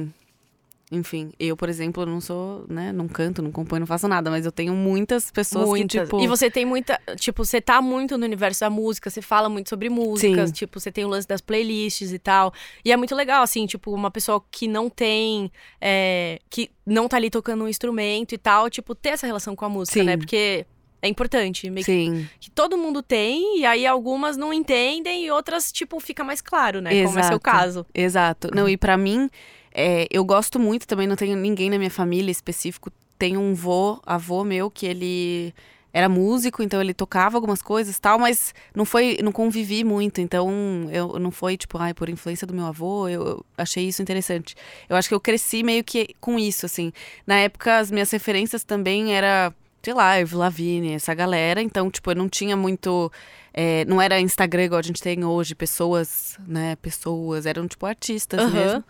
[0.89, 4.45] Enfim, eu, por exemplo, não sou, né, não canto, não componho, não faço nada, mas
[4.45, 6.00] eu tenho muitas pessoas Muitas.
[6.00, 6.21] que, tipo...
[6.21, 6.97] E você tem muita.
[7.17, 10.54] Tipo, você tá muito no universo da música, você fala muito sobre músicas, Sim.
[10.56, 12.54] tipo, você tem o lance das playlists e tal.
[12.86, 15.52] E é muito legal, assim, tipo, uma pessoa que não tem.
[15.82, 19.65] é, que não tá ali tocando um instrumento e tal, tipo, ter essa relação com
[19.65, 20.06] a música, Sim.
[20.06, 20.15] né?
[20.15, 20.65] Porque
[21.02, 21.69] é importante.
[21.69, 26.00] Meio que, Sim, que todo mundo tem, e aí algumas não entendem e outras, tipo,
[26.00, 26.91] fica mais claro, né?
[26.91, 27.39] Como é seu Exato.
[27.41, 27.86] caso.
[27.93, 28.50] exato.
[28.56, 29.30] Não, e pra mim,
[29.79, 32.91] é, eu gosto muito também, não tenho ninguém na minha família específico.
[33.19, 35.53] Tem um vô, avô meu, que ele
[35.93, 40.49] era músico, então ele tocava algumas coisas tal, mas não foi, não convivi muito, então
[40.91, 44.55] eu não foi tipo, ai, por influência do meu avô, eu, eu achei isso interessante.
[44.89, 46.91] Eu acho que eu cresci meio que com isso, assim.
[47.25, 52.09] Na época, as minhas referências também era, sei lá, Avril Lavigne, essa galera, então, tipo,
[52.09, 53.11] eu não tinha muito
[53.59, 56.75] é, não era Instagram igual a gente tem hoje, pessoas, né?
[56.75, 58.51] Pessoas, eram tipo artistas Aham.
[58.51, 58.83] mesmo.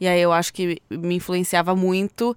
[0.00, 2.34] E aí eu acho que me influenciava muito,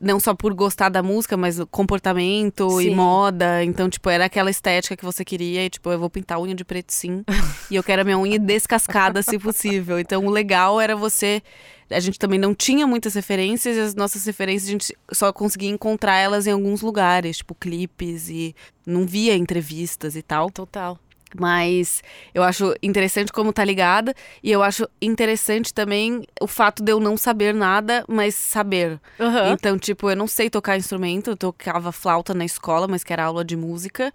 [0.00, 2.94] não só por gostar da música, mas o comportamento e Sim.
[2.94, 3.62] moda.
[3.64, 5.66] Então, tipo, era aquela estética que você queria.
[5.66, 7.22] E, tipo, eu vou pintar a unha de preto sim.
[7.70, 9.98] e eu quero a minha unha descascada, se possível.
[9.98, 11.42] Então, o legal era você.
[11.90, 15.68] A gente também não tinha muitas referências, e as nossas referências a gente só conseguia
[15.68, 18.54] encontrar elas em alguns lugares, tipo clipes, e
[18.86, 20.50] não via entrevistas e tal.
[20.50, 20.96] Total.
[21.38, 22.02] Mas
[22.34, 24.14] eu acho interessante como tá ligada.
[24.42, 29.00] E eu acho interessante também o fato de eu não saber nada, mas saber.
[29.18, 29.52] Aham.
[29.52, 31.30] Então, tipo, eu não sei tocar instrumento.
[31.30, 34.12] Eu tocava flauta na escola, mas que era aula de música.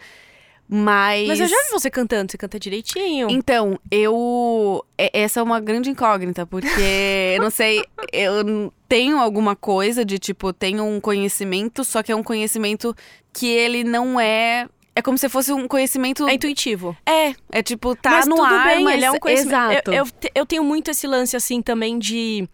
[0.68, 1.28] Mas.
[1.28, 3.30] Mas eu já vi você cantando, você canta direitinho.
[3.30, 4.84] Então, eu.
[4.98, 7.84] Essa é uma grande incógnita, porque eu não sei.
[8.12, 12.96] Eu tenho alguma coisa de tipo, tenho um conhecimento, só que é um conhecimento
[13.32, 14.68] que ele não é.
[14.96, 16.28] É como se fosse um conhecimento.
[16.28, 16.96] É intuitivo.
[17.06, 19.72] É, é tipo, tá mas no tudo ar, bem, mas ele é um conhecimento.
[19.72, 19.92] Exato.
[19.92, 22.48] Eu, eu, eu tenho muito esse lance, assim, também de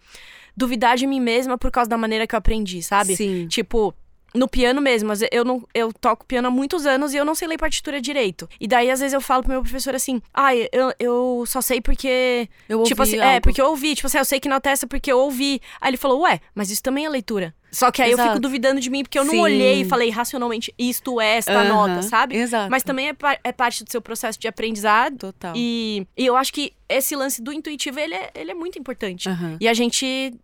[0.56, 3.16] duvidar de mim mesma por causa da maneira que eu aprendi, sabe?
[3.16, 3.46] Sim.
[3.46, 3.94] Tipo,
[4.34, 7.34] no piano mesmo, ve- eu não eu toco piano há muitos anos e eu não
[7.34, 8.48] sei ler partitura direito.
[8.60, 11.80] E daí, às vezes, eu falo pro meu professor assim, ai, eu, eu só sei
[11.80, 12.48] porque.
[12.68, 13.42] Eu ouvi tipo assim, é, algo.
[13.42, 15.60] porque eu ouvi, tipo assim, eu sei que na testa porque eu ouvi.
[15.80, 17.54] Aí ele falou, ué, mas isso também é leitura.
[17.70, 18.28] Só que aí eu Exato.
[18.30, 19.40] fico duvidando de mim porque eu não Sim.
[19.40, 22.36] olhei e falei racionalmente, isto é esta Aham, nota, sabe?
[22.36, 22.70] Exato.
[22.70, 25.16] Mas também é, par- é parte do seu processo de aprendizado.
[25.18, 25.54] Total.
[25.56, 29.26] E, e eu acho que esse lance do intuitivo, ele é, ele é muito importante.
[29.26, 29.56] Aham.
[29.58, 30.34] E a gente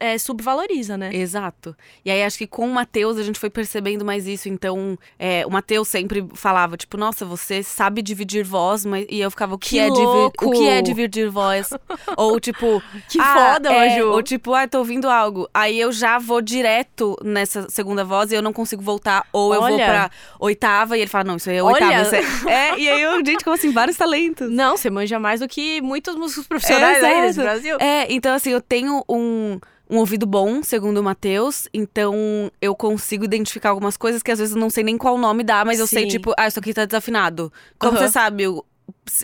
[0.00, 1.10] é, subvaloriza, né?
[1.14, 1.76] Exato.
[2.04, 4.48] E aí acho que com o Matheus a gente foi percebendo mais isso.
[4.48, 9.06] Então, é, o Matheus sempre falava, tipo, nossa, você sabe dividir voz, mas.
[9.08, 10.30] E eu ficava, o que, Que é dividir.
[10.42, 11.70] O que é dividir voz?
[12.16, 12.82] ou tipo.
[13.08, 14.10] Que ah, foda, é, Maju.
[14.10, 15.48] Ou tipo, ah, tô ouvindo algo.
[15.52, 19.26] Aí eu já vou direto nessa segunda voz e eu não consigo voltar.
[19.32, 19.84] Ou eu vou Olha.
[19.84, 21.74] pra oitava e ele fala, não, isso aí é Olha.
[21.74, 22.02] oitava.
[22.02, 22.72] isso é...
[22.72, 24.50] é, e aí eu, gente, como assim, vários talentos.
[24.50, 27.48] Não, você manja mais do que muitos músicos profissionais aí nesse Exato.
[27.48, 27.76] Brasil.
[27.80, 29.58] É, então assim, eu tenho um,
[29.92, 34.54] um ouvido bom, segundo o Matheus, então eu consigo identificar algumas coisas que às vezes
[34.54, 36.08] eu não sei nem qual nome dá, mas eu sei, Sim.
[36.08, 37.52] tipo, ah, isso aqui tá desafinado.
[37.78, 38.06] Como Aham.
[38.06, 38.64] você sabe, eu,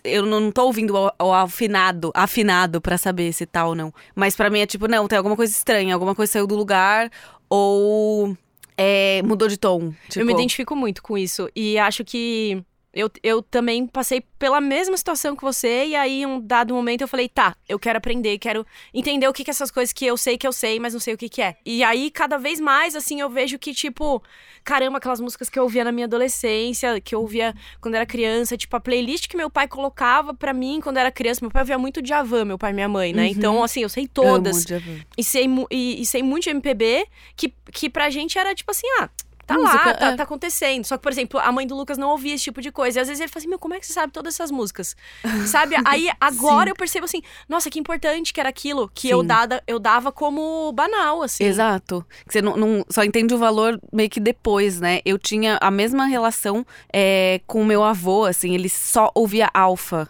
[0.05, 3.95] eu não tô ouvindo o, o afinado, afinado pra saber se tá ou não.
[4.15, 7.11] Mas pra mim é tipo, não, tem alguma coisa estranha, alguma coisa saiu do lugar
[7.49, 8.37] ou
[8.77, 9.95] é, mudou de tom.
[10.07, 11.49] Tipo, Eu me identifico muito com isso.
[11.57, 12.63] E acho que
[12.99, 15.87] eu, eu também passei pela mesma situação que você.
[15.87, 19.33] E aí, em um dado momento, eu falei, tá, eu quero aprender, quero entender o
[19.33, 21.29] que que essas coisas que eu sei que eu sei, mas não sei o que
[21.29, 21.55] que é.
[21.65, 24.21] E aí, cada vez mais, assim, eu vejo que, tipo,
[24.65, 28.57] caramba, aquelas músicas que eu ouvia na minha adolescência, que eu ouvia quando era criança,
[28.57, 31.39] tipo, a playlist que meu pai colocava pra mim quando era criança.
[31.41, 33.23] Meu pai ouvia muito Djavan, meu pai e minha mãe, né?
[33.23, 33.29] Uhum.
[33.29, 34.67] Então, assim, eu sei todas.
[35.17, 37.07] E sei, e, e sei muito de MPB,
[37.37, 39.09] que, que pra gente era tipo assim, ah,
[39.49, 40.17] tá Música, lá, tá, é.
[40.17, 40.85] tá acontecendo.
[40.85, 42.99] Só que, por exemplo, a mãe do Lucas não ouvia esse tipo de coisa.
[42.99, 44.95] E às vezes ele fala assim, meu, como é que você sabe todas essas músicas?
[45.47, 45.75] sabe?
[45.87, 46.71] Aí agora Sim.
[46.71, 50.71] eu percebo assim, nossa, que importante que era aquilo que eu, dada, eu dava como
[50.73, 51.45] banal, assim.
[51.45, 52.05] Exato.
[52.27, 55.01] Que Você não, não- só entende o valor meio que depois, né?
[55.05, 60.09] Eu tinha a mesma relação é, com o meu avô, assim, ele só ouvia alfa.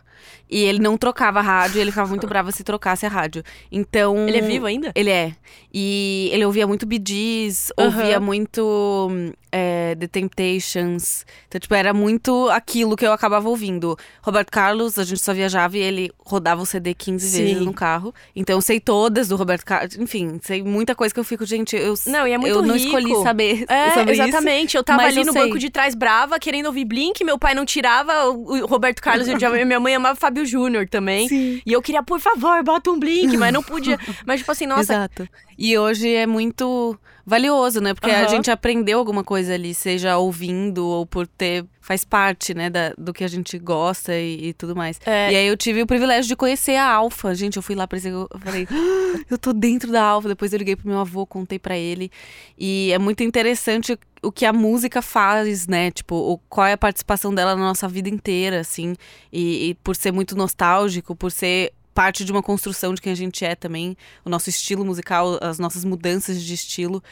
[0.51, 3.43] E ele não trocava a rádio, ele ficava muito bravo se trocasse a rádio.
[3.71, 4.27] Então.
[4.29, 4.91] Ele é vivo ainda?
[4.95, 5.35] Ele é.
[5.73, 7.87] E ele ouvia muito Bee Gees, Aham.
[7.87, 9.11] ouvia muito
[9.53, 11.25] é, The Temptations.
[11.47, 13.97] Então, tipo, era muito aquilo que eu acabava ouvindo.
[14.23, 17.45] Roberto Carlos, a gente só viajava e ele rodava o CD 15 Sim.
[17.45, 18.15] vezes no carro.
[18.35, 19.97] Então eu sei todas do Roberto Carlos.
[19.97, 22.75] Enfim, sei muita coisa que eu fico, gente, eu, Não, e é muito eu não
[22.75, 22.87] rico.
[22.99, 24.23] escolhi saber É, sobre isso.
[24.23, 24.77] exatamente.
[24.77, 25.43] Eu tava ali eu no sei.
[25.43, 29.65] banco de trás brava, querendo ouvir Blink, meu pai não tirava, o Roberto Carlos e
[29.65, 31.29] minha mãe amava Fábio Júnior também.
[31.29, 31.62] Sim.
[31.64, 33.99] E eu queria, por favor, bota um Blink, mas não podia.
[34.27, 35.29] Mas tipo assim, nossa, Exato.
[35.57, 37.93] E hoje é muito valioso, né?
[37.95, 38.29] Porque a Aham.
[38.29, 41.64] gente aprendeu alguma coisa ali, seja ouvindo ou por ter.
[41.81, 45.01] Faz parte, né, da- do que a gente gosta e, e tudo mais.
[45.07, 45.33] É.
[45.33, 47.35] E aí eu tive o privilégio de conhecer a Alfa.
[47.35, 50.29] Gente, eu fui lá pra isso, eu falei, "Ah, eu tô dentro da Alfa.
[50.29, 52.11] Depois eu liguei pro meu avô, contei pra ele.
[52.59, 55.91] E é muito interessante o que a música faz, né?
[55.91, 58.95] Tipo, o, qual é a participação dela na nossa vida inteira, assim.
[59.33, 63.17] E, e por ser muito nostálgico, por ser parte de uma construção de quem a
[63.17, 67.03] gente é também, o nosso estilo musical, as nossas mudanças de estilo.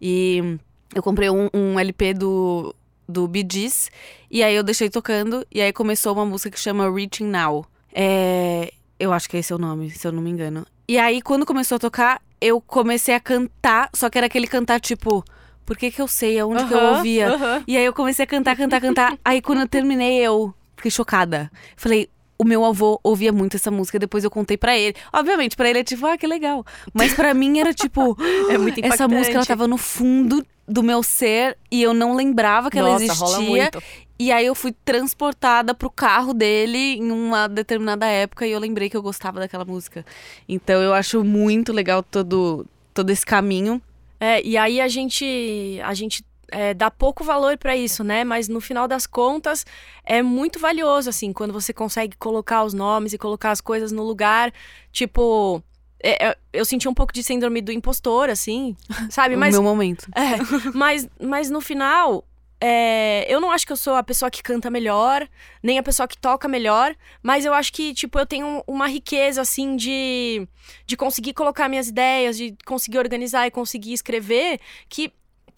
[0.00, 0.56] E
[0.94, 2.74] eu comprei um, um LP do,
[3.06, 3.90] do Bee Gees,
[4.30, 7.66] e aí eu deixei tocando, e aí começou uma música que chama Reaching Now.
[7.92, 10.66] É, eu acho que esse é o nome, se eu não me engano.
[10.88, 14.80] E aí, quando começou a tocar, eu comecei a cantar, só que era aquele cantar
[14.80, 15.22] tipo.
[15.66, 17.34] Por que, que eu sei aonde que eu ouvia?
[17.34, 17.62] aham.
[17.68, 19.18] E aí eu comecei a cantar, cantar, cantar.
[19.22, 21.50] aí quando eu terminei, eu fiquei chocada.
[21.76, 22.08] Falei,
[22.40, 24.96] o meu avô ouvia muito essa música, depois eu contei pra ele.
[25.12, 26.64] Obviamente, pra ele é tipo, ah, que legal.
[26.94, 28.16] Mas pra mim era tipo,
[28.48, 32.70] É muito essa música ela tava no fundo do meu ser e eu não lembrava
[32.70, 33.26] que ela Nossa, existia.
[33.26, 33.82] rola muito.
[34.18, 38.88] E aí eu fui transportada pro carro dele em uma determinada época e eu lembrei
[38.88, 40.02] que eu gostava daquela música.
[40.48, 43.82] Então eu acho muito legal todo, todo esse caminho.
[44.18, 48.24] É, e aí a gente, a gente é, dá pouco valor pra isso, né?
[48.24, 49.64] Mas no final das contas
[50.04, 54.02] é muito valioso, assim, quando você consegue colocar os nomes e colocar as coisas no
[54.02, 54.52] lugar.
[54.92, 55.62] Tipo,
[56.02, 58.76] é, é, eu senti um pouco de síndrome do impostor, assim,
[59.10, 59.34] sabe?
[59.34, 60.08] o Mas, meu momento.
[60.14, 60.36] é,
[60.74, 62.24] mas, mas no final.
[62.62, 65.26] é, eu não acho que eu sou a pessoa que canta melhor,
[65.62, 69.40] nem a pessoa que toca melhor, mas eu acho que, tipo, eu tenho uma riqueza,
[69.40, 70.46] assim, de,
[70.84, 74.60] de conseguir colocar minhas ideias, de conseguir organizar e conseguir escrever,
[74.90, 75.10] que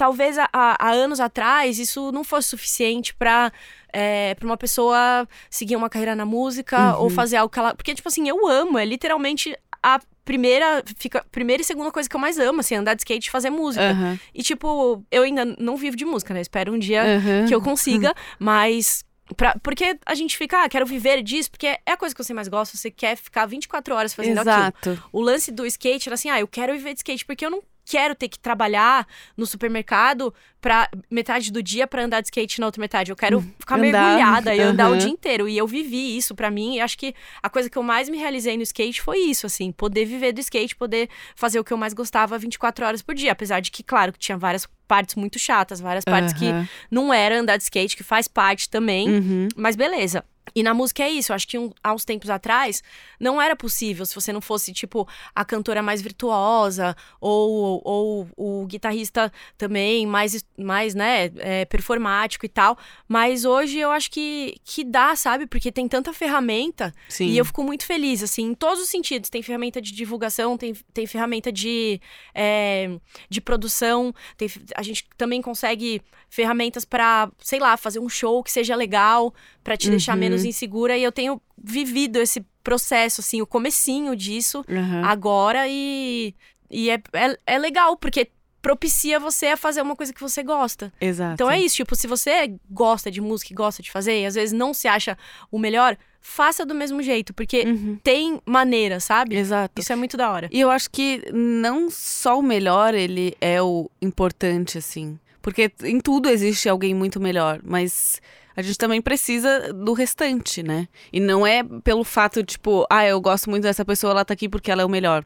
[0.02, 3.52] talvez há, há anos atrás isso não fosse suficiente pra,
[3.92, 7.72] é, pra uma pessoa seguir uma carreira na música ou fazer algo que ela.
[7.72, 12.16] Porque, tipo assim, eu amo, é literalmente a primeira, fica, primeira e segunda coisa que
[12.16, 13.90] eu mais amo, assim, andar de skate e fazer música.
[13.90, 16.40] Aham, E, tipo, eu ainda não vivo de música, né?
[16.40, 17.46] Espero um dia aham.
[17.46, 19.04] que eu consiga, mas.
[19.36, 22.34] Pra, porque a gente fica, ah, quero viver disso, porque é a coisa que você
[22.34, 24.56] mais gosta, você quer ficar 24 horas fazendo aquilo.
[24.56, 25.02] Exato.
[25.12, 27.62] O lance do skate era assim, ah, eu quero viver de skate, porque eu não
[27.84, 32.66] quero ter que trabalhar no supermercado pra metade do dia pra andar de skate na
[32.66, 33.10] outra metade.
[33.10, 34.16] Eu quero ficar Andar.
[34.16, 35.48] mergulhada e andar o dia inteiro.
[35.48, 38.16] E eu vivi isso pra mim, e acho que a coisa que eu mais me
[38.16, 41.76] realizei no skate foi isso, assim, poder viver do skate, poder fazer o que eu
[41.76, 43.32] mais gostava 24 horas por dia.
[43.32, 46.68] Apesar de que, claro, que tinha várias partes muito chatas, várias partes que Aham.
[46.90, 49.08] não era andar de skate, que faz parte também.
[49.08, 49.48] Uhum.
[49.56, 50.24] Mas beleza.
[50.54, 52.82] E na música é isso, eu acho que um- há uns tempos atrás
[53.18, 58.66] não era possível se você não fosse, tipo, a cantora mais virtuosa ou, ou o
[58.66, 62.76] guitarrista também mais, mais né, é, performático e tal.
[63.08, 65.46] Mas hoje eu acho que, que dá, sabe?
[65.46, 67.26] Porque tem tanta ferramenta Sim.
[67.28, 69.30] e eu fico muito feliz, assim, em todos os sentidos.
[69.30, 72.00] Tem ferramenta de divulgação, tem, tem ferramenta de,
[72.34, 72.90] é,
[73.30, 78.50] de produção, tem, a gente também consegue ferramentas pra, sei lá, fazer um show que
[78.50, 80.18] seja legal, pra te deixar Uhum.
[80.32, 80.96] Menos insegura.
[80.96, 85.02] E eu tenho vivido esse processo, assim, o comecinho disso Aham.
[85.04, 86.34] agora e,
[86.70, 90.92] e é, é, é legal, porque propicia você a fazer uma coisa que você gosta.
[91.00, 91.34] Exato.
[91.34, 94.36] Então é isso, tipo, se você gosta de música e gosta de fazer, e às
[94.36, 95.18] vezes não se acha
[95.50, 97.98] o melhor, faça do mesmo jeito, porque Uhum.
[98.04, 99.36] tem maneira, sabe?
[99.36, 99.80] Exato.
[99.82, 100.48] Isso é muito da hora.
[100.52, 105.18] E eu acho que não só o melhor ele é o importante, assim.
[105.42, 108.22] Porque em tudo existe alguém muito melhor, mas
[108.56, 110.88] a gente também precisa do restante, né?
[111.12, 114.48] E não é pelo fato, tipo, ah, eu gosto muito dessa pessoa, ela tá aqui
[114.48, 115.24] porque ela é o melhor.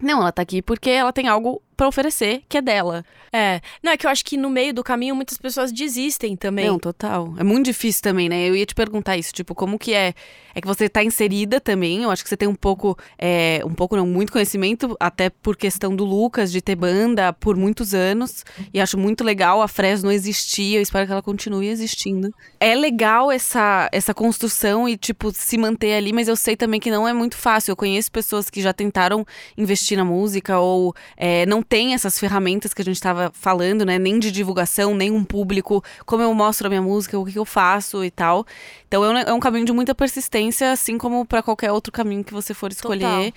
[0.00, 3.04] Não, ela tá aqui porque ela tem algo pra oferecer que é dela.
[3.32, 3.60] É.
[3.82, 6.66] Não, é que eu acho que no meio do caminho muitas pessoas desistem também.
[6.66, 7.34] Não, total.
[7.38, 8.48] É muito difícil também, né?
[8.48, 10.14] Eu ia te perguntar isso, tipo, como que é?
[10.54, 13.74] É que você tá inserida também, eu acho que você tem um pouco, é, um
[13.74, 18.42] pouco não, muito conhecimento, até por questão do Lucas, de ter banda por muitos anos,
[18.72, 22.32] e acho muito legal, a Fresno existia, eu espero que ela continue existindo.
[22.58, 26.90] É legal essa, essa construção e, tipo, se manter ali, mas eu sei também que
[26.90, 29.26] não é muito fácil, eu conheço pessoas que já tentaram
[29.58, 33.98] investir na música ou é, não tem essas ferramentas que a gente estava falando, né?
[33.98, 37.44] Nem de divulgação, nem um público, como eu mostro a minha música, o que, eu
[37.44, 38.46] faço e tal.
[38.88, 42.24] Então é um, é um caminho de muita persistência, assim como para qualquer outro caminho
[42.24, 43.32] que você for escolher.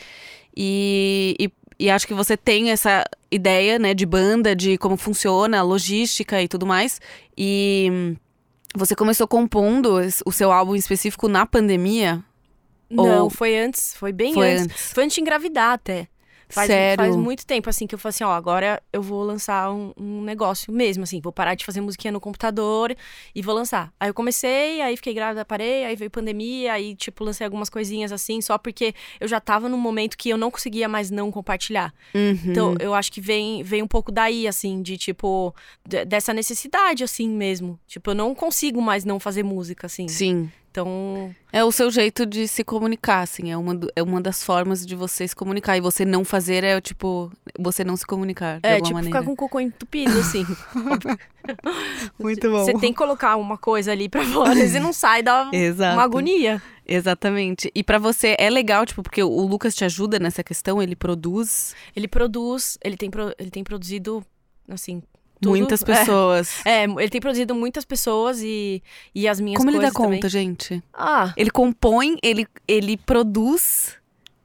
[0.55, 5.61] E, e, e acho que você tem essa ideia, né, de banda, de como funciona,
[5.61, 7.01] logística e tudo mais.
[7.37, 8.15] E
[8.75, 12.23] você começou compondo o seu álbum específico na pandemia?
[12.89, 14.63] Não, Ou- foi antes, foi bem Foi antes.
[14.63, 14.93] antes.
[14.93, 16.07] Foi antes de engravidar até.
[16.49, 17.03] Faz, Sério?
[17.03, 20.21] faz muito tempo, assim, que eu falei assim, ó, agora eu vou lançar um, um
[20.21, 22.95] negócio mesmo, assim, vou parar de fazer musiquinha no computador
[23.35, 23.93] e vou lançar.
[23.99, 28.11] Aí eu comecei, aí fiquei grávida, parei, aí veio pandemia, aí, tipo, lancei algumas coisinhas
[28.11, 31.93] assim, só porque eu já tava num momento que eu não conseguia mais não compartilhar.
[32.15, 32.39] Uhum.
[32.45, 35.53] Então, eu acho que vem, vem um pouco daí, assim, de tipo,
[35.87, 37.79] de- dessa necessidade, assim mesmo.
[37.87, 40.07] Tipo, eu não consigo mais não fazer música, assim.
[40.07, 40.51] Sim.
[40.71, 43.51] Então, É o seu jeito de se comunicar, assim.
[43.51, 45.75] É uma, do- é uma das formas de você se comunicar.
[45.75, 49.17] E você não fazer é, tipo, você não se comunicar de é, alguma tipo, maneira.
[49.19, 50.45] ficar com o cocô entupido, assim.
[52.19, 52.63] Muito bom.
[52.65, 55.95] Você tem que colocar uma coisa ali pra fora, e não sai, dá Exato.
[55.95, 56.61] uma agonia.
[56.87, 57.71] Exatamente.
[57.73, 61.75] E pra você é legal, tipo, porque o Lucas te ajuda nessa questão, ele produz
[61.95, 64.23] Ele produz, ele tem, pro- ele tem produzido,
[64.67, 65.01] assim.
[65.41, 65.57] Tudo.
[65.57, 66.65] muitas pessoas.
[66.65, 68.81] É, é, ele tem produzido muitas pessoas e,
[69.13, 70.29] e as minhas Como ele dá conta, também.
[70.29, 70.83] gente?
[70.93, 73.97] Ah, Ele compõe, ele, ele produz,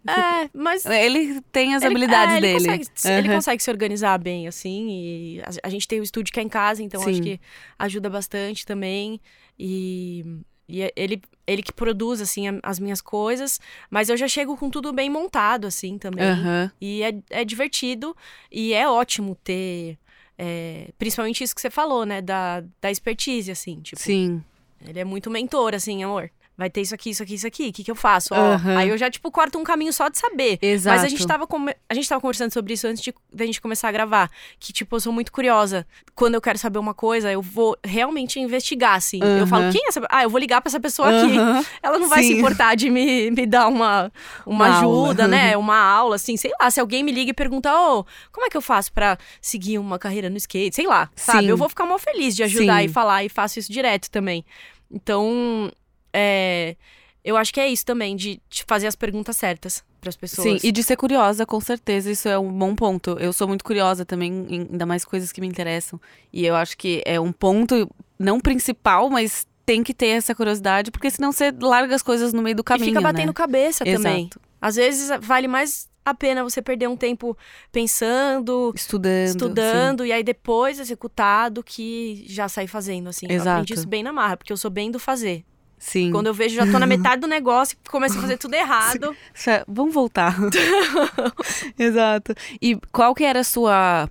[0.06, 2.68] é, mas ele tem as Ele- habilidades é, ele dele.
[2.68, 2.84] Consegue,
[3.18, 3.36] Ele Aham.
[3.36, 4.88] consegue se organizar bem, assim.
[4.90, 7.40] E a, a gente tem o estúdio que é em casa, então acho que
[7.78, 9.18] ajuda bastante também.
[9.58, 10.24] E,
[10.68, 13.58] e é ele, ele que produz, assim, a- as minhas coisas.
[13.90, 16.24] Mas eu já chego com tudo bem montado, assim, também.
[16.24, 16.70] Aham.
[16.80, 18.14] E é, é divertido
[18.52, 19.96] e é ótimo ter.
[20.36, 22.20] É, principalmente isso que você falou, né?
[22.20, 23.80] Da, da expertise, assim.
[23.80, 24.42] Tipo, Sim.
[24.86, 26.30] ele é muito mentor, assim, amor.
[26.56, 27.68] Vai ter isso aqui, isso aqui, isso aqui.
[27.70, 28.32] O que, que eu faço?
[28.32, 28.78] Ó.
[28.78, 30.56] Aí eu já, tipo, corto um caminho só de saber.
[30.62, 30.94] Exato.
[30.96, 33.60] Mas a gente, tava come- a gente tava conversando sobre isso antes de da gente
[33.60, 34.30] começar a gravar.
[34.60, 35.84] Que, tipo, eu sou muito curiosa.
[36.14, 39.18] Quando eu quero saber uma coisa, eu vou realmente investigar, assim.
[39.40, 40.00] Eu falo, quem é essa?
[40.08, 41.36] Ah, eu vou ligar pra essa pessoa aqui.
[41.36, 41.64] Aham.
[41.82, 42.38] Ela não vai se Sim.
[42.38, 44.12] importar de me, me dar uma,
[44.46, 45.06] uma, Uma aula.
[45.08, 45.56] ajuda, né?
[45.56, 46.70] Uma aula, assim, sei lá.
[46.70, 49.98] Se alguém me liga e pergunta, ô, como é que eu faço pra seguir uma
[49.98, 50.76] carreira no skate?
[50.76, 51.40] Sei lá, sabe?
[51.46, 51.48] Sim.
[51.50, 52.84] Eu vou ficar mal feliz de ajudar Sim.
[52.86, 54.44] e falar e faço isso direto também.
[54.88, 55.72] Então,
[56.14, 56.76] é,
[57.24, 60.60] eu acho que é isso também, de, de fazer as perguntas certas pras pessoas.
[60.62, 63.16] Sim, e de ser curiosa, com certeza, isso é um bom ponto.
[63.18, 66.00] Eu sou muito curiosa também, ainda mais coisas que me interessam.
[66.32, 70.90] E eu acho que é um ponto, não principal, mas tem que ter essa curiosidade,
[70.90, 72.88] porque senão você larga as coisas no meio do E caminho.
[72.88, 73.32] fica batendo né?
[73.32, 74.24] cabeça também.
[74.24, 74.40] Exato.
[74.60, 77.34] Às vezes vale mais a pena você perder um tempo
[77.72, 79.26] pensando, Estudando.
[79.28, 83.26] estudando e aí depois executar do que já sair fazendo, assim.
[83.28, 83.50] Eu Exato.
[83.50, 85.44] aprendi isso bem na marra, porque eu sou bem do fazer.
[85.78, 86.06] Sim.
[86.06, 86.10] sim.
[86.12, 89.14] Quando eu vejo, já tô na metade do negócio e começo a fazer tudo errado.
[89.46, 90.34] É- Vamos voltar.
[91.78, 92.34] Exato.
[92.60, 94.08] E qual que era a sua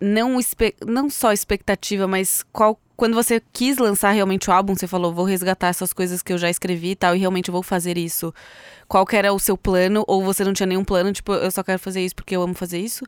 [0.00, 4.86] não espe- não só expectativa, mas qual quando você quis lançar realmente o álbum, você
[4.86, 7.98] falou, vou resgatar essas coisas que eu já escrevi e tal, e realmente vou fazer
[7.98, 8.32] isso.
[8.86, 10.04] Qual que era o seu plano?
[10.06, 12.54] Ou você não tinha nenhum plano, tipo, eu só quero fazer isso porque eu amo
[12.54, 13.04] fazer isso?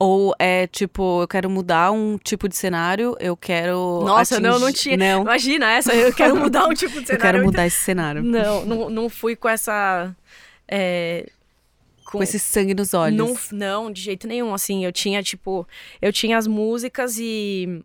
[0.00, 4.02] Ou é tipo, eu quero mudar um tipo de cenário, eu quero.
[4.04, 4.96] Nossa, não, não atingir- tinha.
[4.96, 7.22] Não, Imagina essa, eu quero mudar um tipo de eu cenário.
[7.22, 8.24] quero mudar esse cenário.
[8.24, 10.12] Não, não, não fui com essa.
[10.66, 11.28] é,
[12.10, 13.16] Com esse sangue nos olhos.
[13.16, 14.52] Não, não, de jeito nenhum.
[14.52, 15.64] Assim, eu tinha, tipo,
[16.02, 17.80] eu tinha as músicas e,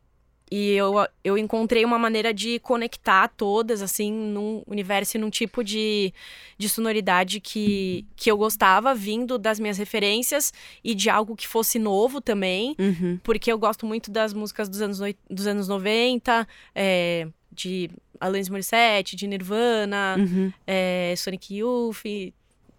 [0.52, 5.64] e eu, eu encontrei uma maneira de conectar todas, assim, num universo e num tipo
[5.64, 6.14] de,
[6.58, 10.52] de sonoridade que, que eu gostava, vindo das minhas referências
[10.84, 13.18] e de algo que fosse novo também, Uhum.
[13.24, 19.16] porque eu gosto muito das músicas dos anos, dos anos 90, é, de Alanis Morissette,
[19.16, 20.52] de Nirvana, Uhum.
[20.68, 22.04] é, Sonic Youth.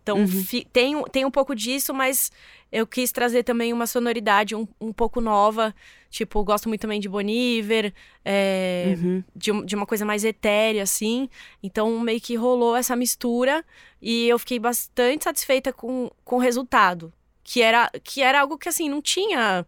[0.02, 0.26] Então, Uhum.
[0.26, 2.30] fi- tem, um- tem um pouco disso, mas
[2.72, 5.74] eu quis trazer também uma sonoridade um, um pouco nova.
[6.10, 9.24] Tipo, gosto muito também de Boniver, é, Uhum.
[9.34, 11.28] de, de uma coisa mais etérea, assim.
[11.62, 13.64] Então, meio que rolou essa mistura
[14.00, 17.12] e eu fiquei bastante satisfeita com, com o resultado.
[17.44, 19.66] Que era, que era algo que, assim, não tinha...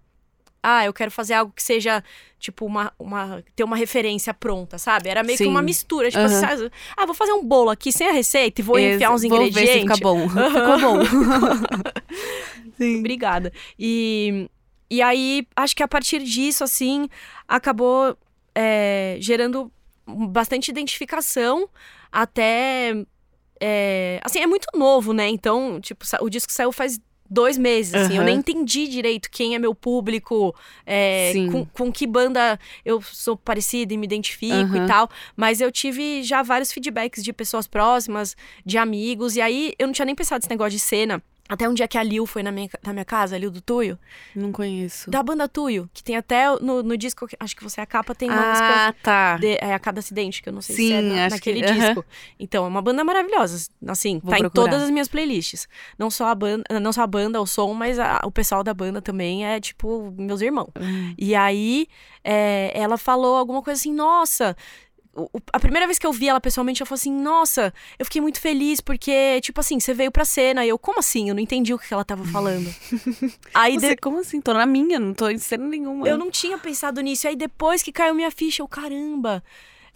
[0.67, 2.03] Ah, eu quero fazer algo que seja,
[2.39, 5.11] tipo, uma, uma, ter uma referência pronta, sabe?
[5.11, 5.51] Era meio que Sim.
[5.51, 6.09] uma mistura.
[6.11, 6.45] Tipo, Aham.
[6.47, 9.31] assim, ah, vou fazer um bolo aqui sem a receita e vou enfiar uns vou
[9.31, 9.73] ver ingredientes.
[9.73, 10.27] se fica bom.
[10.31, 10.99] Ficou bom.
[12.79, 13.01] Sim.
[13.01, 13.53] Obrigada.
[13.79, 14.49] E,
[14.91, 17.09] e aí, acho que a partir disso, assim,
[17.47, 18.17] acabou
[18.55, 19.71] é, gerando
[20.07, 21.69] bastante identificação
[22.11, 22.95] até.
[23.61, 25.29] é, assim, é muito novo, né?
[25.29, 28.17] Então, tipo, o disco saiu faz dois meses, assim.
[28.17, 30.55] Eu nem entendi direito quem é meu público,
[30.87, 34.85] é, com, com que banda eu sou parecida e me identifico Aham.
[34.85, 35.11] e tal.
[35.37, 39.37] Mas eu tive já vários feedbacks de pessoas próximas, de amigos.
[39.37, 41.23] E aí, eu não tinha nem pensado nesse negócio de cena.
[41.47, 43.61] Até um dia que a Lil foi na minha, na minha casa, a Lil do
[43.61, 43.99] Tuyo.
[44.35, 45.11] Não conheço.
[45.11, 47.87] Da banda Tuyo, que tem até no, no disco, que- acho que você é a
[47.87, 49.37] capa, tem uma música ah, tá.
[49.37, 51.63] de, é a cada acidente, que eu não sei se é Sim, na- acho naquele
[51.63, 52.05] que- disco.
[52.41, 53.69] Então, é uma banda maravilhosa.
[53.87, 54.65] Assim, Vou tá em procurar.
[54.71, 55.69] todas as minhas playlists.
[55.99, 58.73] Não só a banda, não só a banda, o som, mas a- o pessoal da
[58.73, 60.71] banda também é tipo meus irmãos.
[60.81, 61.15] Hum.
[61.19, 61.87] E aí,
[62.25, 64.57] é, ela falou alguma coisa assim, nossa.
[65.17, 68.21] O- A primeira vez que eu vi ela pessoalmente, ela falou assim: Nossa, eu fiquei
[68.21, 70.65] muito feliz porque, tipo assim, você veio pra cena.
[70.65, 71.29] E eu, como assim?
[71.29, 72.69] Eu não entendi o que ela tava falando.
[73.55, 74.41] aí Você, de- como assim?
[74.41, 76.07] Tô na minha, não tô em cena nenhuma.
[76.09, 77.27] eu não tinha pensado nisso.
[77.29, 79.43] Aí depois que caiu minha ficha, eu, caramba.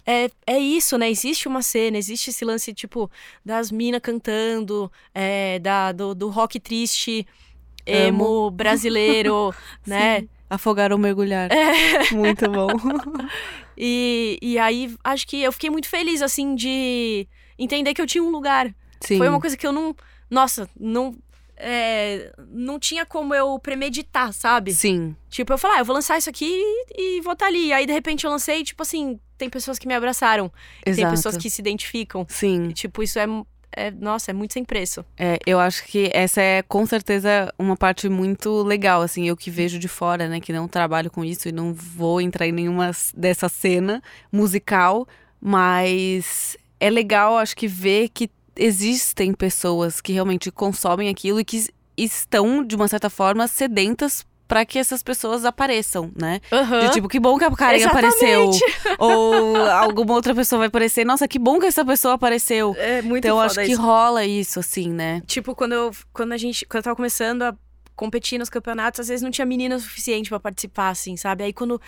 [0.05, 1.09] É, é isso, né?
[1.09, 3.11] Existe uma cena, existe esse lance, tipo,
[3.45, 7.27] das minas cantando, é, da, do, do rock triste,
[7.85, 9.53] emo, brasileiro,
[9.85, 10.21] né?
[10.21, 10.29] Sim.
[10.49, 11.49] Afogar ou mergulhar.
[12.11, 12.69] Muito bom.
[13.79, 17.25] E, e aí, acho que eu fiquei muito feliz, assim, de
[17.57, 18.75] entender que eu tinha um lugar.
[18.99, 19.17] Sim.
[19.17, 19.95] Foi uma coisa que eu não.
[20.29, 21.15] Nossa, não.
[21.55, 24.73] é, não tinha como eu premeditar, sabe?
[24.73, 25.15] Sim.
[25.29, 27.71] Tipo, eu falei, ah, eu vou lançar isso aqui e, e vou estar ali.
[27.71, 30.51] Aí, de repente, eu lancei, tipo assim, tem pessoas que me abraçaram.
[30.85, 31.01] Exato.
[31.01, 32.25] Tem pessoas que se identificam.
[32.29, 32.69] Sim.
[32.69, 33.25] E, tipo, isso é,
[33.71, 33.91] é.
[33.91, 35.05] Nossa, é muito sem preço.
[35.17, 39.49] É, eu acho que essa é com certeza uma parte muito legal, assim, eu que
[39.51, 42.91] vejo de fora, né, que não trabalho com isso e não vou entrar em nenhuma
[43.15, 44.01] dessa cena
[44.31, 45.07] musical,
[45.39, 51.65] mas é legal, acho que ver que existem pessoas que realmente consomem aquilo e que
[51.97, 56.41] estão, de uma certa forma, sedentas pra que essas pessoas apareçam, né?
[56.81, 58.49] De tipo, que bom que a Karen apareceu.
[58.97, 61.05] Ou alguma outra pessoa vai aparecer.
[61.05, 62.75] Nossa, que bom que essa pessoa apareceu.
[62.77, 63.81] É muito Então, acho que isso.
[63.81, 65.21] rola isso, assim, né?
[65.27, 67.55] Tipo, quando eu, quando a gente, quando eu tava começando a
[67.95, 71.43] competir nos campeonatos, às vezes não tinha menina suficiente pra participar, assim, sabe?
[71.43, 71.79] Aí quando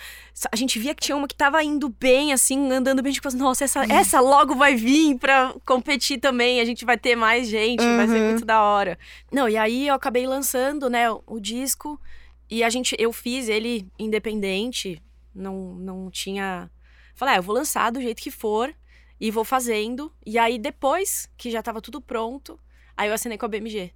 [0.52, 3.38] a gente via que tinha uma que tava indo bem, assim, andando bem, tipo, assim,
[3.38, 7.82] nossa, essa, essa logo vai vir pra competir também, a gente vai ter mais gente,
[7.82, 8.26] vai ser Uhum.
[8.28, 8.98] muito da hora.
[9.32, 11.98] Não, e aí eu acabei lançando, né, o disco,
[12.56, 15.02] e a gente, eu fiz ele independente,
[15.34, 16.70] não, não tinha...
[17.14, 18.74] Falei, ah, eu vou lançar do jeito que for,
[19.20, 22.58] e vou fazendo, e aí depois que já tava tudo pronto,
[22.96, 23.90] Aí eu assinei com a BMG.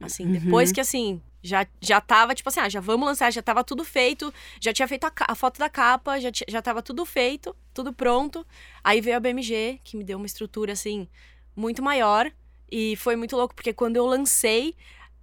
[0.00, 0.32] Assim, Uhum.
[0.32, 3.84] depois que assim, já, já tava, tipo assim, ah, já vamos lançar, já tava tudo
[3.84, 7.92] feito, já tinha feito a, a foto da capa, já, já tava tudo feito, tudo
[7.92, 8.46] pronto.
[8.84, 11.08] Aí veio a BMG, que me deu uma estrutura, assim,
[11.56, 12.30] muito maior.
[12.70, 14.74] E foi muito louco, porque quando eu lancei,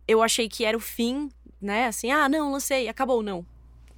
[0.07, 1.29] eu achei que era o fim,
[1.61, 1.87] né?
[1.87, 3.45] Assim, ah, não, lancei, acabou, não.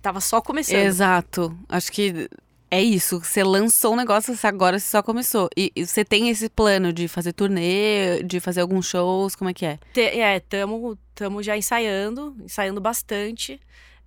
[0.01, 0.77] Tava só começando.
[0.77, 1.57] Exato.
[1.67, 2.29] Acho que
[2.71, 3.19] é isso.
[3.19, 5.49] Você lançou um negócio, agora você só começou.
[5.57, 9.53] E, e você tem esse plano de fazer turnê, de fazer alguns shows, como é
[9.53, 9.77] que é?
[9.93, 13.59] Te- é, tamo, tamo já ensaiando, ensaiando bastante.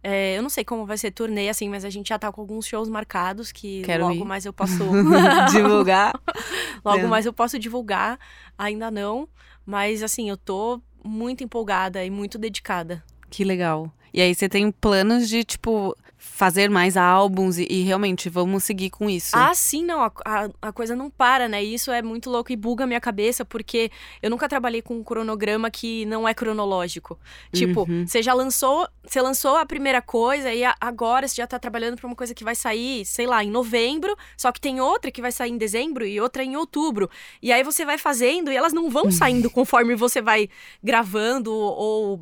[0.04, 2.40] É, eu não sei como vai ser turnê, assim, mas a gente já tá com
[2.40, 4.24] alguns shows marcados que Quero logo ir.
[4.24, 4.78] mais eu posso.
[5.52, 6.12] Divulgar.
[6.84, 7.06] logo É.
[7.06, 8.18] mais eu posso divulgar.
[8.56, 9.28] Ainda não.
[9.64, 13.04] Mas assim, eu tô muito empolgada e muito dedicada.
[13.32, 13.90] Que legal.
[14.14, 18.90] E aí você tem planos de, tipo, fazer mais álbuns e, e realmente vamos seguir
[18.90, 19.30] com isso.
[19.34, 20.02] Ah, sim, não.
[20.02, 21.64] A, a, a coisa não para, né?
[21.64, 24.96] E Isso é muito louco e buga a minha cabeça, porque eu nunca trabalhei com
[24.98, 27.18] um cronograma que não é cronológico.
[27.54, 28.06] Tipo, Uhum.
[28.06, 31.96] você já lançou, você lançou a primeira coisa e a- agora você já tá trabalhando
[31.96, 35.22] pra uma coisa que vai sair, sei lá, em novembro, só que tem outra que
[35.22, 37.08] vai sair em dezembro e outra em outubro.
[37.40, 40.50] E aí você vai fazendo e elas não vão saindo conforme você vai
[40.84, 42.20] gravando ou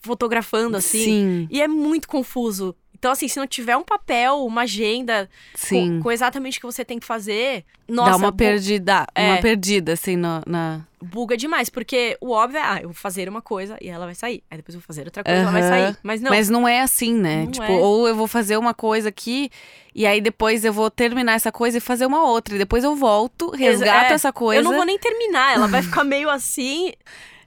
[0.00, 1.04] fotografando, assim.
[1.04, 2.74] Sim, E é muito confuso.
[2.94, 5.96] Então, assim, se não tiver um papel, uma agenda sim.
[5.96, 9.38] com, com exatamente o que você tem que fazer, nossa, Dá uma bu- perdida, uma
[9.38, 9.42] É.
[9.42, 10.40] perdida, assim, na...
[10.46, 10.82] na...
[11.02, 11.68] buga demais.
[11.68, 14.44] Porque o óbvio é, ah, eu vou fazer uma coisa e ela vai sair.
[14.48, 15.96] Aí depois eu vou fazer outra coisa e ela vai sair.
[16.00, 17.42] Mas não, Mas não é assim, né?
[17.42, 17.70] Não tipo, é.
[17.76, 19.50] ou eu vou fazer uma coisa aqui
[19.92, 22.54] e aí depois eu vou terminar essa coisa e fazer uma outra.
[22.54, 24.60] E depois eu volto, resgato é, essa coisa.
[24.60, 25.54] eu não vou nem terminar.
[25.56, 26.92] Ela vai ficar meio assim.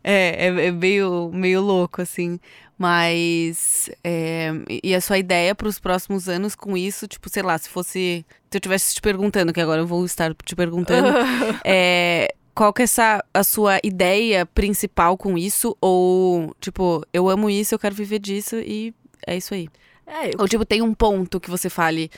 [0.08, 2.40] É, é, é meio, meio louco, assim.
[2.78, 3.90] Mas.
[4.04, 4.52] é,
[4.84, 8.24] e a sua ideia para os próximos anos com isso, tipo, sei lá, se fosse.
[8.52, 11.10] Se eu estivesse te perguntando, que agora eu vou estar te perguntando,
[11.66, 15.76] é, qual que é essa, a sua ideia principal com isso?
[15.82, 18.94] Ou, tipo, eu amo isso, eu quero viver disso e
[19.26, 19.68] é isso aí.
[20.06, 22.10] É, eu- Ou, tipo, tem um ponto que você fale,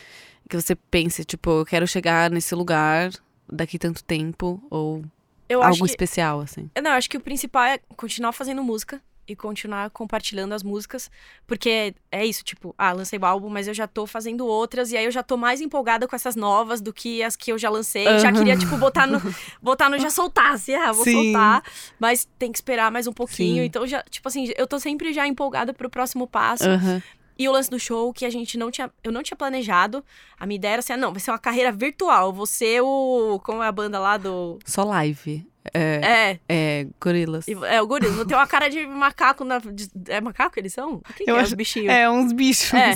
[0.50, 3.12] que você pense, tipo, eu quero chegar nesse lugar
[3.52, 5.02] daqui tanto tempo, ou
[5.50, 5.92] eu acho algo que.
[5.92, 6.70] especial, assim.
[6.82, 11.12] Não, eu acho que o principal é continuar fazendo música e continuar compartilhando as músicas.
[11.46, 14.98] Porque é isso, tipo, ah, lancei o álbum, mas eu já tô fazendo outras, e
[14.98, 17.70] aí eu já tô mais empolgada com essas novas do que as que eu já
[17.70, 18.20] lancei.
[18.20, 18.38] Já Aham.
[18.38, 19.22] queria, tipo, botar no.
[19.62, 21.12] botar no já soltar, assim, ah, vou Sim.
[21.12, 21.62] soltar.
[22.00, 23.64] Mas tem que esperar mais um pouquinho.
[23.64, 23.66] Sim.
[23.66, 26.70] Então, já, tipo assim, eu tô sempre já empolgada pro próximo passo.
[26.70, 27.02] Aham.
[27.38, 28.92] E o lance do show que a gente não tinha.
[29.04, 30.04] Eu não tinha planejado.
[30.40, 32.34] A minha ideia era assim: ah, não, vai ser uma carreira virtual.
[32.34, 33.40] Você o.
[33.44, 34.58] Como é a banda lá do.
[34.66, 35.46] Só live.
[35.74, 37.46] É, É, é gorilas.
[37.46, 38.26] e- é o gorila.
[38.26, 39.60] Tem uma cara de macaco na.
[39.60, 41.02] de- é macaco eles são?
[41.18, 41.90] Quem que Eu é acho- os bichinhos?
[41.94, 42.74] É, uns bichos.
[42.74, 42.92] É.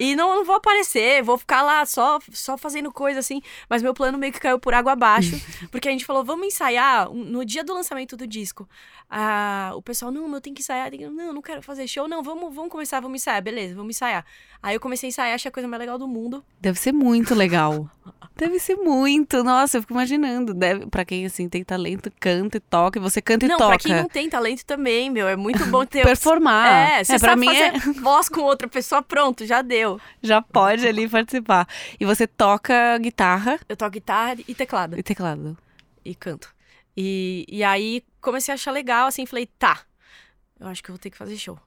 [0.00, 3.42] E não, não vou aparecer, vou ficar lá só, só fazendo coisa assim.
[3.68, 5.36] Mas meu plano meio que caiu por água abaixo.
[5.70, 8.66] porque a gente falou, vamos ensaiar no dia do lançamento do disco.
[9.12, 10.88] Ah, o pessoal, não, eu tenho que ensaiar.
[10.90, 12.06] Que- Não, não quero fazer show.
[12.06, 13.42] Não, vamos, vamos começar, vamos ensaiar.
[13.42, 14.24] Beleza, vamos ensaiar.
[14.62, 16.44] Aí eu comecei a ensaiar, achei a coisa mais legal do mundo.
[16.60, 17.90] Deve ser muito legal.
[18.36, 19.42] Deve ser muito.
[19.42, 20.54] Nossa, eu fico imaginando.
[20.54, 22.98] Deve, pra quem, assim, tem talento, canta e toca.
[22.98, 23.70] E você canta e não, toca.
[23.70, 26.04] pra quem não tem talento também, meu, é muito bom ter...
[26.04, 26.66] Performar.
[27.00, 30.00] É, você pra sabe mim fazer é, voz com outra pessoa, pronto, já deu.
[30.22, 31.66] já pode ali participar.
[31.98, 34.98] E você toca guitarra Eu toco guitarra e teclado.
[34.98, 35.58] e teclado.
[36.04, 36.48] e canto.
[37.02, 39.80] E, e aí comecei a achar legal, assim, falei, tá,
[40.58, 41.58] eu acho que eu vou ter que fazer show.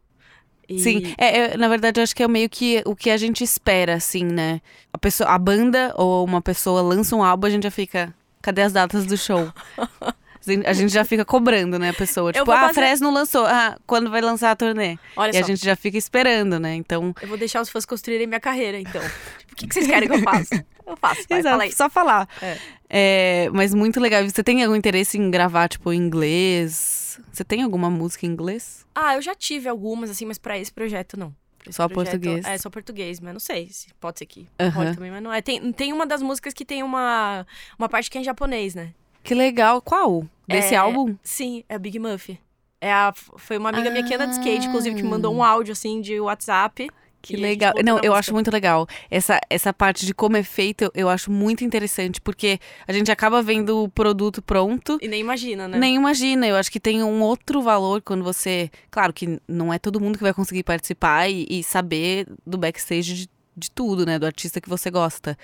[0.69, 3.17] E- Sim, é, é, na verdade, eu acho que é meio que o que a
[3.17, 4.61] gente espera, assim, né?
[4.93, 8.13] A, pessoa, a banda ou uma pessoa lança um álbum, a gente já fica.
[8.43, 9.51] Cadê as datas do show?
[10.65, 12.27] A gente já fica cobrando, né, a pessoa.
[12.31, 13.45] Eu Tipo, ah, fazer- Fresno lançou.
[13.45, 14.97] Ah, quando vai lançar a turnê?
[15.15, 16.75] Olha e a só, gente já fica esperando, né?
[16.75, 17.15] Então.
[17.21, 19.01] eu vou deixar os fãs construírem minha carreira, então.
[19.37, 20.65] Tipo, o que, que vocês querem que eu faça?
[20.85, 22.29] Eu faço, Exato, fala só falar.
[22.41, 22.57] É.
[22.89, 24.23] É, mas muito legal.
[24.27, 27.19] Você tem algum interesse em gravar, tipo, em inglês?
[27.31, 28.85] Você tem alguma música em inglês?
[28.93, 31.33] Ah, eu já tive algumas, assim, mas pra esse projeto, não.
[31.65, 32.45] Esse Só projeto- português.
[32.45, 33.69] É, só português, mas não sei.
[33.69, 34.69] se Pode ser que Aham.
[34.83, 35.41] role também, mas não é.
[35.41, 37.47] Tem, tem uma das músicas que tem uma,
[37.79, 38.93] uma parte que é em japonês, né?
[39.23, 39.81] Que legal.
[39.81, 40.27] Qual?
[40.47, 41.15] Desse É, álbum?
[41.23, 42.37] Sim, é Big Muff.
[42.81, 45.09] É a, foi uma amiga minha que anda de skate, inclusive, que Ah.
[45.09, 46.89] mandou um áudio, assim, de WhatsApp.
[47.23, 47.71] Que e legal.
[47.71, 48.19] botou Não, eu música.
[48.19, 48.85] acho muito legal.
[49.09, 53.09] Essa, essa parte de como é feito, eu, eu acho muito interessante, porque a gente
[53.09, 54.99] acaba vendo o produto pronto.
[55.01, 55.79] E nem imagina, né?
[55.79, 58.69] Nem imagina, eu acho que tem um outro valor quando você.
[58.91, 63.13] Claro que não é todo mundo que vai conseguir participar e, e saber do backstage
[63.13, 64.19] de, de tudo, né?
[64.19, 65.37] Do artista que você gosta.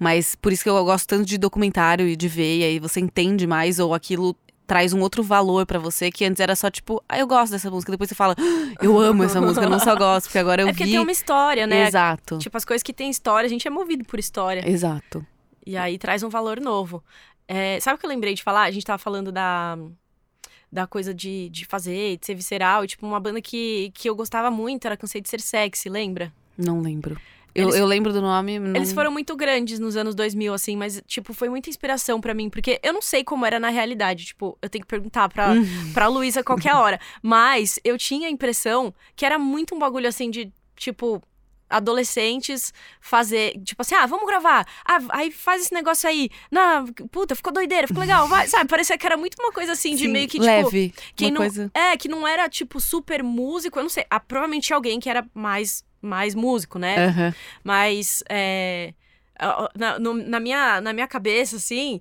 [0.00, 2.98] Mas por isso que eu gosto tanto de documentário e de ver, e aí você
[2.98, 4.34] entende mais, ou aquilo
[4.70, 7.68] traz um outro valor pra você, que antes era só tipo, ah, eu gosto dessa
[7.68, 7.90] música.
[7.90, 10.68] Depois você fala, "Ah, eu amo essa música, eu não só gosto, porque agora eu
[10.68, 10.92] é porque vi.
[10.92, 11.88] tem uma história, né?
[11.88, 12.38] Exato.
[12.38, 14.62] Tipo, as coisas que tem história, a gente é movido por história.
[14.64, 15.26] Exato.
[15.66, 17.02] E aí traz um valor novo.
[17.48, 18.62] É, sabe o que eu lembrei de falar?
[18.62, 19.76] A gente tava falando da,
[20.70, 22.84] da coisa de, de fazer, de ser visceral.
[22.84, 26.32] E, tipo, uma banda que, que eu gostava muito era Cansei de Ser Sexy, lembra?
[26.56, 27.20] Não lembro.
[27.54, 28.58] Eu, Eles- eu lembro do nome.
[28.58, 28.76] Não...
[28.76, 32.48] Eles foram muito grandes nos anos 2000, assim, mas, tipo, foi muita inspiração pra mim.
[32.48, 34.26] Porque eu não sei como era na realidade.
[34.26, 35.48] Tipo, eu tenho que perguntar pra,
[35.94, 37.00] pra Luísa a qualquer hora.
[37.22, 41.22] Mas eu tinha a impressão que era muito um bagulho, assim, de, tipo...
[41.84, 44.66] Adolescentes fazer, tipo assim, ah, vamos gravar.
[44.84, 46.28] Ah, aí faz esse negócio aí.
[46.50, 48.26] Não, puta, ficou doideira, ficou legal.
[48.28, 48.68] Vai, sabe?
[48.68, 50.44] Parecia que era muito uma coisa assim, de Sim, meio que, tipo.
[50.46, 50.92] leve.
[51.30, 51.70] não- coisa.
[51.74, 53.78] É, que não era, tipo, super músico.
[53.78, 54.04] Eu não sei.
[54.10, 57.06] Ah, provavelmente alguém que era mais, mais músico, né?
[57.06, 57.34] Aham.
[57.64, 58.94] Mas é,
[59.76, 62.00] na, no- na minha, na minha cabeça, assim,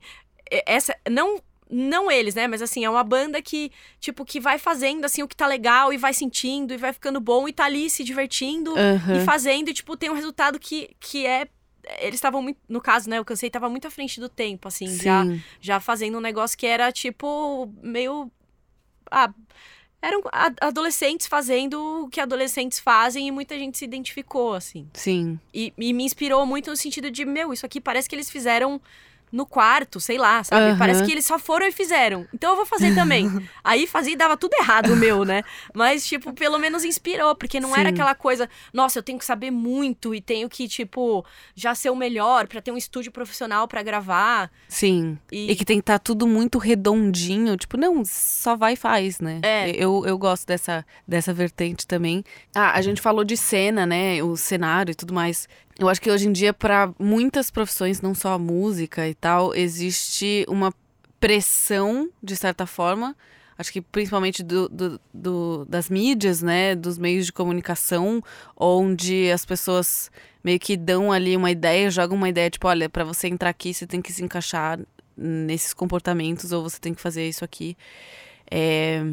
[0.66, 0.96] essa.
[1.10, 1.42] Não.
[1.72, 2.48] Não eles, né?
[2.48, 5.94] Mas assim, é uma banda que, tipo, que vai fazendo assim o que tá legal
[5.94, 9.20] e vai sentindo e vai ficando bom e tá ali se divertindo e Aham.
[9.20, 11.48] fazendo, e, tipo, tem um resultado que, que é.
[12.00, 12.58] Eles estavam muito.
[12.68, 13.20] No caso, né?
[13.20, 15.24] Eu cansei, tava muito à frente do tempo, assim, já,
[15.62, 18.32] já fazendo um negócio que era, tipo, meio.
[19.12, 19.32] Ah,
[20.02, 20.22] eram
[20.62, 24.88] adolescentes fazendo o que adolescentes fazem e muita gente se identificou, assim.
[24.94, 25.40] Sim.
[25.54, 28.80] E, e me inspirou muito no sentido de, meu, isso aqui parece que eles fizeram
[29.32, 30.70] no quarto, sei lá, sabe?
[30.72, 30.78] Aham.
[30.78, 32.28] Parece que eles só foram e fizeram.
[32.34, 33.30] Então eu vou fazer também.
[33.64, 35.44] Aí fazia e dava tudo errado o meu, né?
[35.74, 37.94] Mas, tipo, pelo menos inspirou, porque não era Sim.
[37.96, 41.26] aquela coisa, nossa, eu tenho que saber muito e tenho que, tipo,
[41.56, 44.52] já ser o melhor pra ter um estúdio profissional pra gravar.
[44.68, 45.18] Sim.
[45.32, 47.56] E, E que tem que estar tudo muito redondinho.
[47.58, 49.40] Tipo, não, só vai e faz, né?
[49.44, 49.70] É.
[49.72, 52.24] Eu, eu gosto dessa, dessa vertente também.
[52.56, 54.22] Ah, a gente falou de cena, né?
[54.24, 55.48] O cenário e tudo mais.
[55.80, 59.56] Eu acho que hoje em dia, para muitas profissões, não só a música e tal,
[59.56, 60.74] existe uma
[61.20, 63.16] pressão, de certa forma.
[63.58, 66.76] Acho que principalmente do, do- do- das mídias, né?
[66.76, 68.22] Dos meios de comunicação,
[68.56, 70.12] onde as pessoas
[70.44, 73.74] meio que dão ali uma ideia, jogam uma ideia, tipo, olha, para você entrar aqui,
[73.74, 74.80] você tem que se encaixar
[75.18, 77.76] nesses comportamentos, ou você tem que fazer isso aqui.
[78.50, 79.04] É,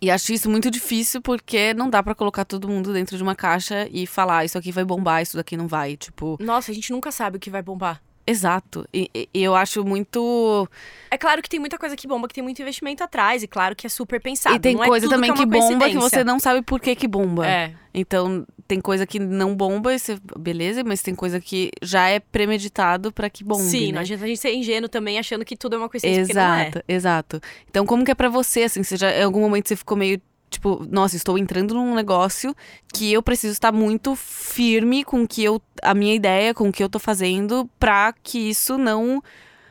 [0.00, 3.34] E acho isso muito difícil porque não dá pra colocar todo mundo dentro de uma
[3.34, 5.96] caixa e falar, "Ah, isso aqui vai bombar, isso daqui não vai.
[5.96, 8.00] Tipo, nossa, a gente nunca sabe o que vai bombar.
[8.30, 8.86] Exato.
[8.92, 10.68] E, e- eu acho muito.
[11.10, 13.74] É claro que tem muita coisa que bomba, que tem muito investimento atrás, e claro
[13.74, 14.56] que é super pensado.
[14.56, 16.80] e tem não é coisa tudo também é que, bomba que você não sabe por
[16.80, 17.46] que que bomba.
[17.46, 17.74] É.
[17.94, 22.20] Então, tem coisa que não bomba, e você, beleza, mas tem coisa que já é
[22.20, 23.62] premeditado pra que bombe.
[23.62, 23.92] Sim, né?
[23.92, 26.54] não adianta a gente ser ingênuo também achando que tudo é uma coincidência, porque não
[26.54, 26.60] é.
[26.68, 27.40] Exato, exato.
[27.68, 30.20] Então, como que é pra você, assim, você já, em algum momento você ficou meio,
[30.50, 32.54] tipo, nossa, estou entrando num negócio
[32.92, 36.82] que eu preciso estar muito firme com que eu, a minha ideia, com o que
[36.82, 39.22] eu tô fazendo, pra que isso não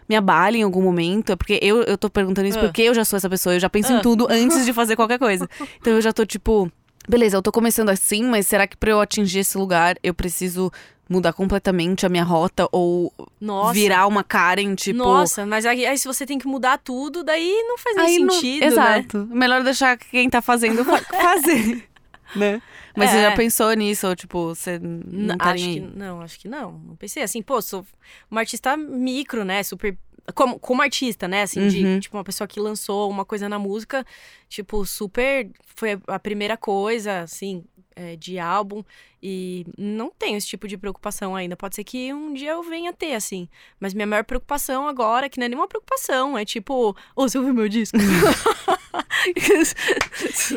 [0.08, 1.32] me abale em algum momento.
[1.32, 2.64] É porque eu, eu tô perguntando isso Ah.
[2.64, 3.56] porque eu já sou essa pessoa.
[3.56, 4.02] Eu já penso em Ah.
[4.02, 5.50] tudo antes de fazer qualquer coisa.
[5.82, 6.72] Então eu já tô tipo,
[7.10, 10.72] beleza, eu tô começando assim, mas será que pra eu atingir esse lugar eu preciso
[11.10, 13.74] mudar completamente a minha rota ou Nossa.
[13.74, 14.98] virar uma Karen, tipo.
[15.00, 18.20] Nossa, mas aí, aí se você tem que mudar tudo, daí não faz nem Aí
[18.20, 18.68] não- sentido, né?
[18.68, 19.28] Exato.
[19.32, 21.88] Melhor deixar quem tá fazendo fa- fazer,
[22.36, 22.62] né?
[22.96, 23.22] Mas você É.
[23.30, 26.72] já pensou nisso, ou tipo, você não tá acho nem que não, acho que não.
[26.74, 27.86] Não pensei assim, pô, sou
[28.30, 29.62] uma artista micro, né?
[29.64, 29.96] Super.
[30.36, 31.44] Como, como artista, né?
[31.44, 31.68] Assim, Uhum.
[31.70, 34.06] de tipo, uma pessoa que lançou uma coisa na música,
[34.50, 35.50] tipo, super.
[35.76, 37.64] Foi a primeira coisa, assim,
[37.98, 38.84] é, de álbum.
[39.22, 41.58] E não tenho esse tipo de preocupação ainda.
[41.58, 43.50] Pode ser que um dia eu venha ter, assim.
[43.80, 47.54] Mas minha maior preocupação agora, que não é nenhuma preocupação, é tipo, ô, você ouviu
[47.54, 47.98] meu disco?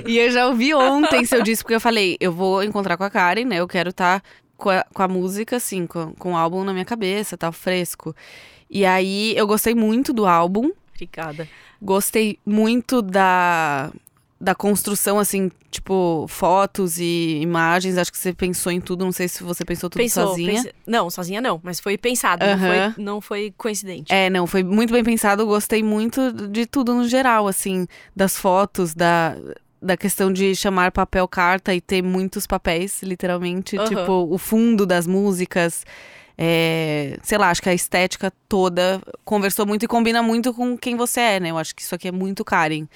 [0.06, 3.10] E eu já ouvi ontem seu disco, porque eu falei, eu vou encontrar com a
[3.10, 3.56] Karen, né?
[3.56, 4.22] Eu quero estar
[4.56, 8.14] com, a, com a música, assim, com, com o álbum na minha cabeça, tá fresco.
[8.68, 11.48] E aí eu gostei muito do álbum, Obrigada.
[11.82, 13.90] gostei muito da,
[14.40, 17.98] da construção, assim, tipo, fotos e imagens.
[17.98, 20.62] Acho que você pensou em tudo, não sei se você pensou tudo Pensou, sozinha.
[20.62, 22.92] pense- Não, sozinha não, mas foi pensado, não, Aham.
[22.94, 24.10] foi, não foi coincidente.
[24.12, 25.44] É, não, foi muito bem pensado.
[25.46, 27.86] Gostei muito de tudo no geral, assim,
[28.16, 29.36] das fotos, da,
[29.82, 33.76] da questão de chamar papel carta e ter muitos papéis, literalmente.
[33.76, 33.88] Aham.
[33.88, 35.84] Tipo, o fundo das músicas.
[36.42, 40.96] É, sei lá, acho que a estética toda conversou muito e combina muito com quem
[40.96, 41.50] você é, né?
[41.50, 42.86] Eu acho que isso aqui é muito Karen.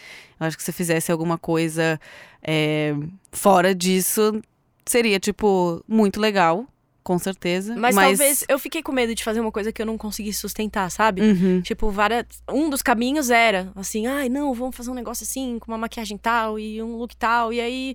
[0.40, 2.00] Eu acho que se fizesse alguma coisa
[2.42, 2.94] é,
[3.30, 4.40] fora disso,
[4.86, 6.64] seria, tipo, muito legal,
[7.02, 7.76] com certeza.
[7.76, 10.90] Mas, talvez eu fiquei com medo de fazer uma coisa que eu não consegui sustentar,
[10.90, 11.20] sabe?
[11.20, 11.60] Uhum.
[11.60, 12.24] Tipo, várias.
[12.50, 16.16] Um dos caminhos era assim, ai, não, vamos fazer um negócio assim, com uma maquiagem
[16.16, 17.52] tal e um look tal.
[17.52, 17.94] E aí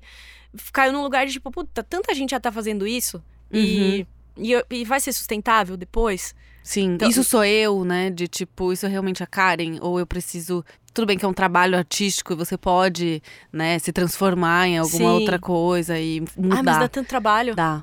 [0.72, 3.20] caiu num lugar de tipo, puta, tanta gente já tá fazendo isso.
[3.52, 4.06] E,
[4.38, 6.34] e, eu- e vai ser sustentável depois?
[6.64, 8.10] Sim, Então- isso sou eu, né?
[8.10, 9.78] De tipo, isso é realmente a Karen?
[9.82, 10.64] Ou eu preciso.
[10.94, 13.22] Tudo bem que é um trabalho artístico e você pode,
[13.54, 15.06] né, se transformar em alguma Sim.
[15.06, 16.58] outra coisa e mudar.
[16.58, 17.56] Ai, mas dá tanto trabalho.
[17.56, 17.82] Dá.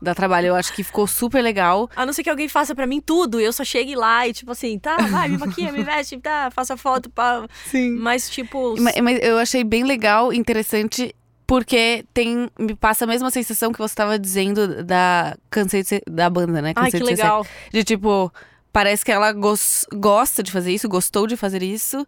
[0.00, 0.48] Dá trabalho.
[0.48, 1.88] Eu acho que ficou super legal.
[1.94, 4.32] A não ser que alguém faça pra mim tudo, e eu só chegue lá e,
[4.32, 7.46] tipo assim, tá, vai, me maquia, me veste, tá, faça foto, pá.
[7.66, 7.90] Sim.
[7.92, 8.74] Mas, tipo.
[8.80, 11.14] Mas, mas eu achei bem legal, interessante,
[11.46, 12.48] porque tem.
[12.58, 16.62] Me passa a mesma sensação que você estava dizendo da Cansei de ser, da banda,
[16.62, 16.72] né?
[16.76, 17.46] Ai, Cansei que de Ser legal.
[17.72, 18.32] De tipo,
[18.72, 22.06] parece que ela gos- gosta de fazer isso, gostou de fazer isso.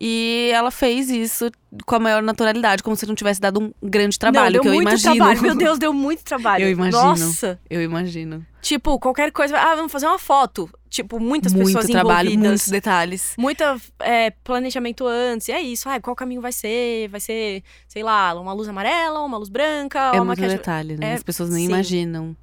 [0.00, 1.50] E ela fez isso
[1.86, 4.68] com a maior naturalidade, como se não tivesse dado um grande trabalho, não, deu que
[4.68, 5.14] eu muito imagino.
[5.14, 5.42] trabalho.
[5.42, 6.64] Meu Deus, deu muito trabalho.
[6.64, 7.02] Eu imagino.
[7.02, 7.60] Nossa.
[7.70, 8.44] Eu imagino.
[8.64, 9.58] Tipo, qualquer coisa.
[9.58, 10.70] Ah, vamos fazer uma foto.
[10.88, 12.48] Tipo, muitas muito pessoas trabalho, envolvidas.
[12.50, 13.34] muitos detalhes.
[13.36, 15.48] Muita é, planejamento antes.
[15.48, 15.86] E é isso.
[15.86, 17.08] Ah, qual caminho vai ser?
[17.08, 20.56] Vai ser, sei lá, uma luz amarela, uma luz branca, É uma muito maquiagem.
[20.56, 21.10] detalhe, né?
[21.10, 21.72] é, As pessoas nem sim.
[21.72, 22.34] imaginam.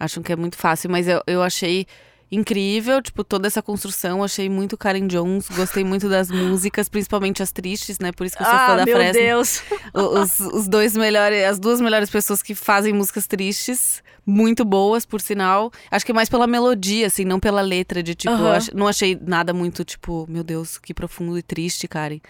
[0.00, 1.86] Acham que é muito fácil, mas eu, eu achei
[2.30, 4.22] incrível, tipo, toda essa construção.
[4.22, 5.48] Achei muito Karen Jones.
[5.48, 8.12] Gostei muito das músicas, principalmente as tristes, né?
[8.12, 9.20] Por isso que eu sou ah, fã da meu Fresno.
[9.22, 9.62] Deus.
[9.94, 15.20] Os, os dois melhores, as duas melhores pessoas que fazem músicas tristes, muito boas, por
[15.20, 15.70] sinal.
[15.90, 18.56] Acho que mais pela melodia, assim, não pela letra, de tipo, eu Aham.
[18.56, 22.20] ach- não achei nada muito, tipo, meu Deus, que profundo e triste, Karen.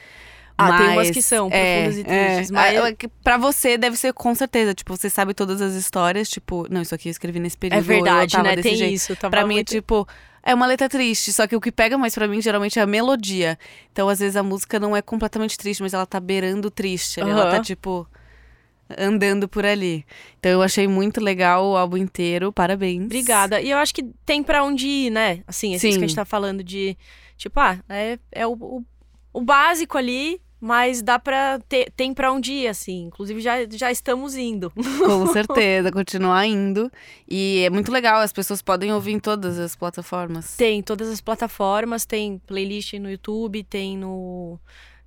[0.59, 2.27] Ah, tem umas Mas, que são é, profundas e é.
[2.27, 5.75] tristes, mas- Ah, é Pra você deve ser com certeza, tipo, você sabe todas as
[5.75, 7.79] histórias, tipo, não, isso aqui eu escrevi nesse período.
[7.79, 8.57] É verdade, né?
[8.57, 8.95] Tem jeito.
[8.95, 9.15] isso.
[9.17, 10.09] Tava Pra mim é muito- tipo,
[10.43, 12.87] é uma letra triste, só que o que pega mais pra mim geralmente é a
[12.87, 13.59] melodia.
[13.93, 17.21] Então, às vezes a música não é completamente triste, mas ela tá beirando triste.
[17.21, 18.09] ali, Ela tá tipo
[18.99, 20.05] andando por ali.
[20.39, 22.53] Então eu achei muito legal o álbum inteiro.
[22.53, 23.05] Parabéns.
[23.05, 23.61] Obrigada.
[23.61, 25.43] E eu acho que tem pra onde ir, né?
[25.47, 26.97] Assim, é isso que a gente tá falando de.
[27.37, 28.85] Tipo, ah, é, é o, o,
[29.33, 31.61] o básico ali, mas dá pra.
[31.69, 33.05] Ter, tem pra onde ir, assim.
[33.05, 34.73] Inclusive, já, já estamos indo.
[34.73, 36.91] Com certeza, continuar indo.
[37.31, 40.57] E é muito legal, as pessoas podem ouvir em todas as plataformas.
[40.57, 44.59] Tem todas as plataformas, tem playlist no YouTube, tem no.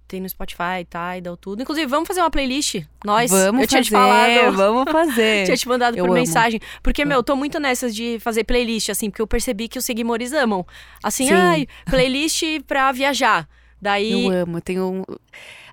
[0.08, 1.62] Tem no Spotify, Tidal, tudo.
[1.62, 2.82] Inclusive, vamos fazer uma playlist?
[3.04, 3.30] Nós.
[3.30, 4.56] Vamos eu tinha fazer, te falado.
[4.56, 5.44] vamos fazer.
[5.46, 6.20] Tinha te mandado Eu por amo.
[6.20, 6.60] mensagem.
[6.82, 9.86] Porque, meu, eu tô muito nessas de fazer playlist, assim, porque eu percebi que os
[9.86, 10.66] seguidores amam.
[11.04, 11.34] Assim, Sim.
[11.34, 13.48] ai, playlist pra viajar.
[13.82, 14.26] Daí.
[14.26, 15.06] Eu amo, eu tenho,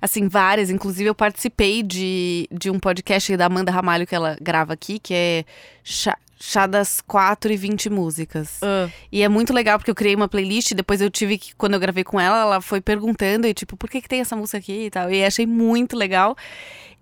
[0.01, 0.71] assim, várias.
[0.71, 5.13] Inclusive, eu participei de, de um podcast da Amanda Ramalho que ela grava aqui, que
[5.15, 5.45] é
[5.83, 8.61] Chá, Chá das 4 e 20 músicas.
[8.63, 11.75] Ah, E é muito legal, porque eu criei uma playlist, depois eu tive que, quando
[11.75, 14.59] eu gravei com ela, ela foi perguntando, e tipo, por que, que tem essa música
[14.59, 15.11] aqui e tal.
[15.11, 16.37] E achei muito legal.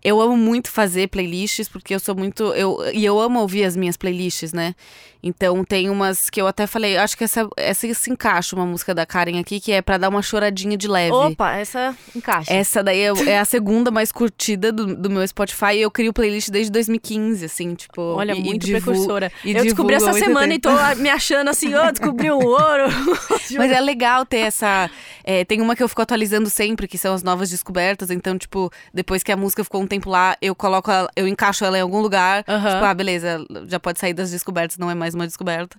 [0.04, 2.44] Eu amo muito fazer playlists, porque eu sou muito.
[2.52, 4.74] Eu, e eu amo ouvir as minhas playlists, né?
[5.26, 8.94] Então tem umas que eu até falei, acho que essa, essa se encaixa uma música
[8.94, 11.14] da Karen aqui, que é pra dar uma choradinha de leve.
[11.14, 12.52] Opa, essa encaixa.
[12.52, 16.12] Essa daí é, é a segunda mais curtida do, do meu Spotify e eu crio
[16.12, 18.02] playlist desde 2015, assim, tipo.
[18.02, 19.32] Olha, e, muito e precursora.
[19.42, 20.68] eu descobri essa semana tempo.
[20.68, 22.84] e tô me achando assim, ó, descobri o ouro.
[23.56, 24.90] Mas é legal ter essa.
[25.24, 28.10] é, tem uma que eu fico atualizando sempre, que são as novas descobertas.
[28.10, 31.64] Então, tipo, depois que a música ficou um tempo lá, eu coloco ela, eu encaixo
[31.64, 32.44] ela em algum lugar.
[32.48, 32.70] Aham.
[32.70, 35.78] Tipo, ah, beleza, já pode sair das descobertas, não é mais uma descoberta.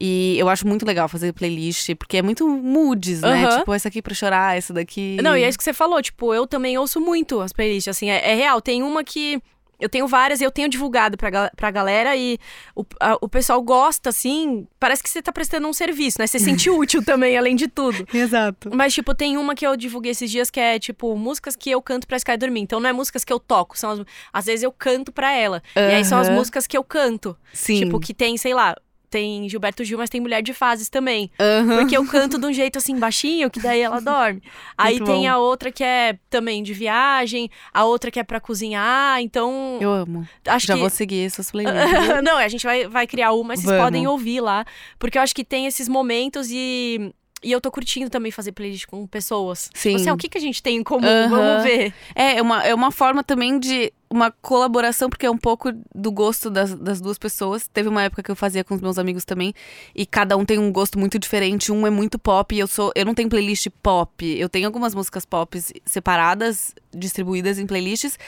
[0.00, 3.44] E eu acho muito legal fazer playlist, porque é muito moods, né?
[3.44, 3.58] Aham.
[3.58, 5.16] Tipo, essa aqui pra chorar, essa daqui.
[5.22, 8.10] Não, e é isso que você falou, tipo, eu também ouço muito as playlists, assim,
[8.10, 8.60] é, é real.
[8.60, 9.40] Tem uma que.
[9.84, 12.38] Eu tenho várias e eu tenho divulgado pra, pra galera e
[12.74, 14.66] o, a- o pessoal gosta, assim.
[14.80, 16.26] Parece que você tá prestando um serviço, né?
[16.26, 18.06] Você se sente útil também, além de tudo.
[18.14, 18.70] Exato.
[18.74, 21.82] Mas, tipo, tem uma que eu divulguei esses dias que é, tipo, músicas que eu
[21.82, 22.60] canto pra Sky dormir.
[22.62, 24.00] Então não é músicas que eu toco, são as,
[24.32, 25.62] às vezes eu canto pra ela.
[25.76, 27.36] E aí são as músicas que eu canto.
[27.52, 27.80] Sim.
[27.80, 28.74] Tipo, que tem, sei lá,
[29.14, 31.30] tem Gilberto Gil, mas tem Mulher de Fases também.
[31.38, 31.78] Aham.
[31.78, 34.42] Porque eu canto de um jeito assim baixinho, que daí ela dorme.
[34.76, 35.30] Aí Muito tem bom.
[35.30, 39.20] a outra que é também de viagem, a outra que é pra cozinhar.
[39.20, 40.26] Então, Eu amo.
[40.48, 42.22] acho Já que vou seguir essas playlists.
[42.24, 43.80] não, a gente vai, vai criar uma, vocês Vamos.
[43.84, 44.64] podem ouvir lá.
[44.98, 47.14] Porque eu acho que tem esses momentos e.
[47.44, 49.70] E eu tô curtindo também fazer playlist com pessoas.
[49.74, 49.90] Sim.
[49.90, 51.28] Tipo assim, ah, o que, que a gente tem em comum?
[51.28, 51.92] Vamos ver.
[52.14, 56.12] É, é uma, é uma forma também de uma colaboração, porque é um pouco do
[56.12, 57.68] gosto das, das duas pessoas.
[57.68, 59.52] Teve uma época que eu fazia com os meus amigos também,
[59.94, 61.72] e cada um tem um gosto muito diferente.
[61.72, 62.92] Um é muito pop, eu sou.
[62.94, 64.24] Eu não tenho playlist pop.
[64.24, 68.18] Eu tenho algumas músicas pop separadas, distribuídas em playlists,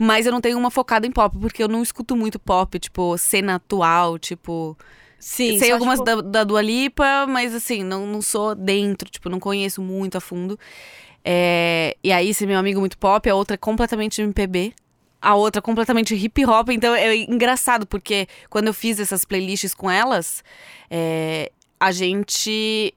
[0.00, 3.16] mas eu não tenho uma focada em pop, porque eu não escuto muito pop, tipo,
[3.18, 4.76] cena atual, tipo.
[5.24, 5.58] Sim.
[5.58, 9.40] Sei algumas tipo, da, da Dua Lipa, mas assim, não, não sou dentro, tipo, não
[9.40, 10.58] conheço muito a fundo.
[11.24, 14.74] É, e aí, esse meu amigo muito pop, a outra é completamente MPB.
[15.22, 16.68] A outra completamente hip hop.
[16.68, 20.44] Então é engraçado, porque quando eu fiz essas playlists com elas,
[20.90, 21.50] é,
[21.80, 22.92] a gente.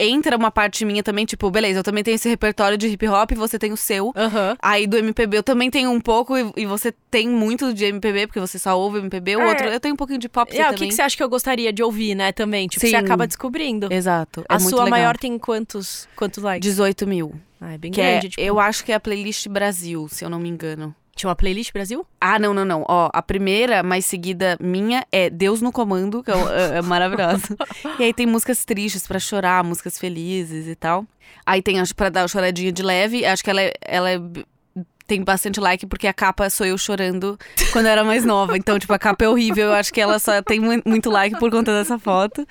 [0.00, 3.32] Entra uma parte minha também, tipo, beleza, eu também tenho esse repertório de hip hop,
[3.32, 4.12] você tem o seu.
[4.16, 4.56] Aham.
[4.62, 8.28] Aí do MPB eu também tenho um pouco, e, e você tem muito de MPB,
[8.28, 9.36] porque você só ouve MPB.
[9.36, 9.46] O É.
[9.48, 10.88] outro, eu tenho um pouquinho de pop você ah, o que, também.
[10.90, 12.68] que você acha que eu gostaria de ouvir, né, também?
[12.68, 12.90] Tipo, Sim.
[12.90, 13.92] você acaba descobrindo.
[13.92, 14.44] Exato.
[14.48, 14.90] É a sua legal.
[14.90, 16.68] maior tem quantos, quantos likes?
[16.70, 17.34] 18 mil.
[17.60, 18.40] Ah, é bem Que é, grande, tipo.
[18.40, 20.94] eu acho que é a playlist Brasil, se eu não me engano.
[21.18, 22.06] Tinha uma playlist Brasil?
[22.20, 22.84] Ah, não, não, não.
[22.88, 27.56] Ó, a primeira mais seguida minha é Deus no Comando, que é, é- é maravilhosa.
[27.98, 31.04] e aí tem músicas tristes pra chorar, músicas felizes e tal.
[31.44, 33.24] Aí tem acho pra dar uma choradinha de leve.
[33.26, 34.18] Acho que ela é, ela é
[35.08, 37.38] tem bastante like porque a capa sou eu chorando
[37.72, 38.58] quando eu era mais nova.
[38.58, 39.68] Então, tipo, a capa é horrível.
[39.68, 42.46] Eu acho que ela só tem mu- muito like por conta dessa foto.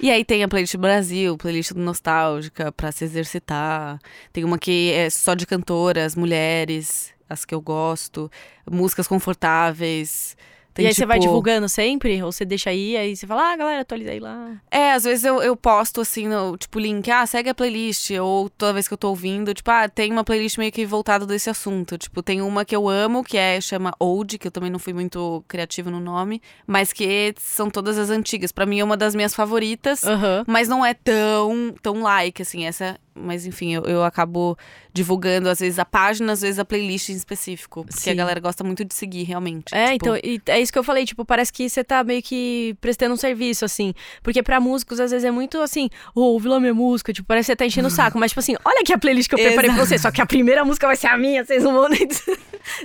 [0.00, 3.98] E aí tem a playlist Brasil, playlist Nostálgica pra se exercitar.
[4.32, 8.30] Tem uma que é só de cantoras, mulheres, as que eu gosto,
[8.70, 10.36] músicas confortáveis.
[10.74, 12.22] Tem, e aí você vai tipo- divulgando sempre?
[12.22, 14.52] Ou você deixa aí, aí você fala, ah, galera, atualiza aí lá.
[14.70, 18.10] É, às vezes eu, eu posto assim, no, tipo, link, ah, segue a playlist.
[18.12, 21.26] Ou toda vez que eu tô ouvindo, tipo, ah, tem uma playlist meio que voltada
[21.26, 21.98] desse assunto.
[21.98, 24.92] Tipo, tem uma que eu amo, que é, chama Old, que eu também não fui
[24.92, 28.52] muito criativa no nome, mas que são todas as antigas.
[28.52, 30.04] Pra mim é uma das minhas favoritas.
[30.04, 30.44] Aham.
[30.46, 32.98] Mas não é tão, tão like, assim, essa.
[33.20, 34.56] Mas enfim, eu, eu acabo
[34.92, 37.84] divulgando, às vezes, a página, às vezes a playlist em específico.
[37.84, 38.10] Porque Sim.
[38.10, 39.74] a galera gosta muito de seguir, realmente.
[39.74, 42.76] É, Tipo, então, é isso que eu falei, tipo, parece que você tá meio que
[42.80, 43.94] prestando um serviço, assim.
[44.22, 47.46] Porque pra músicos, às vezes, é muito assim, ô, ouve lá minha música, tipo, parece
[47.46, 48.18] que você tá enchendo o saco.
[48.18, 49.88] Mas, tipo assim, olha aqui a playlist que eu preparei pra Exato.
[49.88, 52.06] você, só que a primeira música vai ser a minha, vocês não vão nem...
[52.08, 52.36] você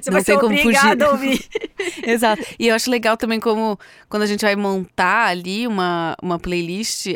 [0.08, 1.46] Não vai ser obrigado a ouvir.
[2.06, 2.44] Exato.
[2.58, 3.80] E eu acho legal também como
[4.10, 7.08] quando a gente vai montar ali uma, uma playlist,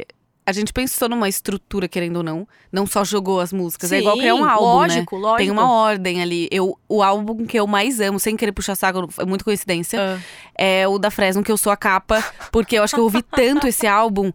[0.47, 2.47] a gente pensou numa estrutura, querendo ou não.
[2.71, 3.91] Não só jogou as músicas.
[3.91, 5.21] é igual criar um Sim, álbum, lógico, né?
[5.21, 5.37] lógico.
[5.39, 6.47] Tem uma ordem ali.
[6.49, 10.19] Eu, o álbum que eu mais amo, sem querer puxar saco, é muito coincidência, Ah.
[10.57, 12.23] é o da Fresno, que eu sou a capa.
[12.49, 14.31] Porque eu acho que eu ouvi tanto esse álbum.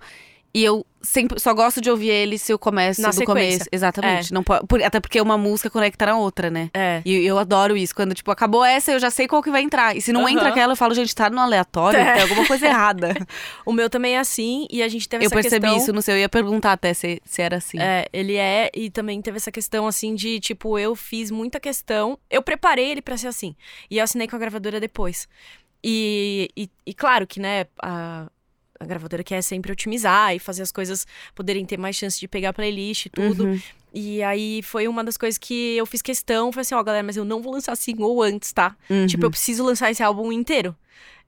[0.55, 3.59] E eu sempre só gosto de ouvir ele se eu começo Na do sequência.
[3.59, 3.69] começo.
[3.73, 4.35] Exatamente.
[4.35, 6.69] Não pode, por- até porque uma música conecta na outra, né?
[6.75, 7.01] É.
[7.07, 7.95] E eu adoro isso.
[7.95, 9.97] Quando, tipo, acabou essa, eu já sei qual que vai entrar.
[9.97, 12.13] E se não entra aquela, eu falo, gente, tá no aleatório, É.
[12.15, 13.15] tem alguma coisa errada.
[13.65, 15.83] O meu também é assim, e a gente teve eu essa percebi questão...
[15.83, 16.15] isso no seu.
[16.15, 17.79] Eu ia perguntar até se, se era assim.
[17.81, 22.19] É, ele é, e também teve essa questão assim de, tipo, eu fiz muita questão.
[22.31, 23.57] Eu preparei ele pra ser assim.
[23.91, 25.27] E eu assinei com a gravadora depois.
[25.85, 28.27] E, e, e claro que, né, a,
[28.83, 32.53] a gravadora quer sempre otimizar e fazer as coisas poderem ter mais chance de pegar
[32.53, 33.45] playlist e tudo.
[33.45, 33.61] Uhum.
[33.95, 36.51] E aí foi uma das coisas que eu fiz questão.
[36.51, 38.75] Falei assim, ó, galera, mas eu não vou lançar single antes, tá?
[38.89, 39.07] Uhum.
[39.07, 40.75] Tipo, eu preciso lançar esse álbum inteiro.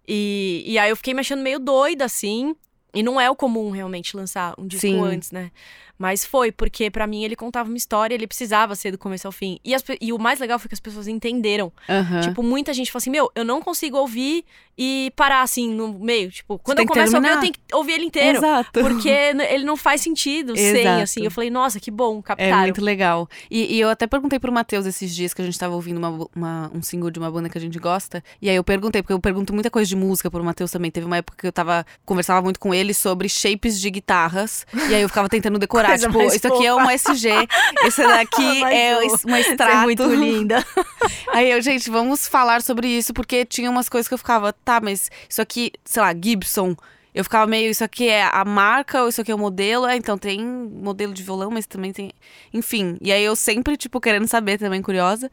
[0.07, 2.57] E, e aí eu fiquei me achando meio doida, assim.
[2.95, 5.01] E não é o comum realmente lançar um disco Sim.
[5.01, 5.51] antes, né?
[5.99, 9.33] Mas foi, porque pra mim ele contava uma história, ele precisava ser do começo ao
[9.33, 9.59] fim.
[9.65, 11.73] E, as e o mais legal foi que as pessoas entenderam.
[11.89, 12.21] Aham.
[12.21, 14.45] Tipo, muita gente falou assim: Meu, eu não consigo ouvir
[14.77, 16.31] e parar assim no meio.
[16.33, 18.39] Tipo, quando eu começo a ouvir, eu tenho que ouvir ele inteiro.
[18.39, 18.81] Exato.
[18.81, 21.03] Porque ele não faz sentido sem, Exato.
[21.03, 21.25] assim.
[21.25, 22.59] Eu falei, nossa, que bom, É captaram.
[22.63, 23.29] muito legal.
[23.49, 26.27] E, e eu até perguntei pro Matheus esses dias que a gente tava ouvindo uma,
[26.35, 28.23] uma- um single de uma banda que a gente gosta.
[28.43, 30.91] E aí eu perguntei, porque eu pergunto muita coisa de música pro Matheus também.
[30.91, 31.87] Teve uma época que eu tava.
[32.05, 34.67] Conversava muito com ele sobre shapes de guitarras.
[34.91, 35.84] E aí eu ficava tentando decorar.
[35.99, 37.29] Tipo, isso aqui é um SG,
[37.87, 39.73] esse daqui é uma Você extrato.
[39.73, 40.65] é muito linda.
[41.33, 44.81] Aí eu, gente, vamos falar sobre isso, porque tinha umas coisas que eu ficava, tá,
[44.81, 46.77] mas isso aqui, sei lá, Gibson.
[47.15, 49.87] Eu ficava meio, isso aqui é a marca ou isso aqui é o modelo?
[49.87, 52.11] É, então tem modelo de violão, mas também tem.
[52.53, 52.99] Enfim.
[53.01, 55.31] E aí eu sempre, tipo, querendo saber também, curiosa.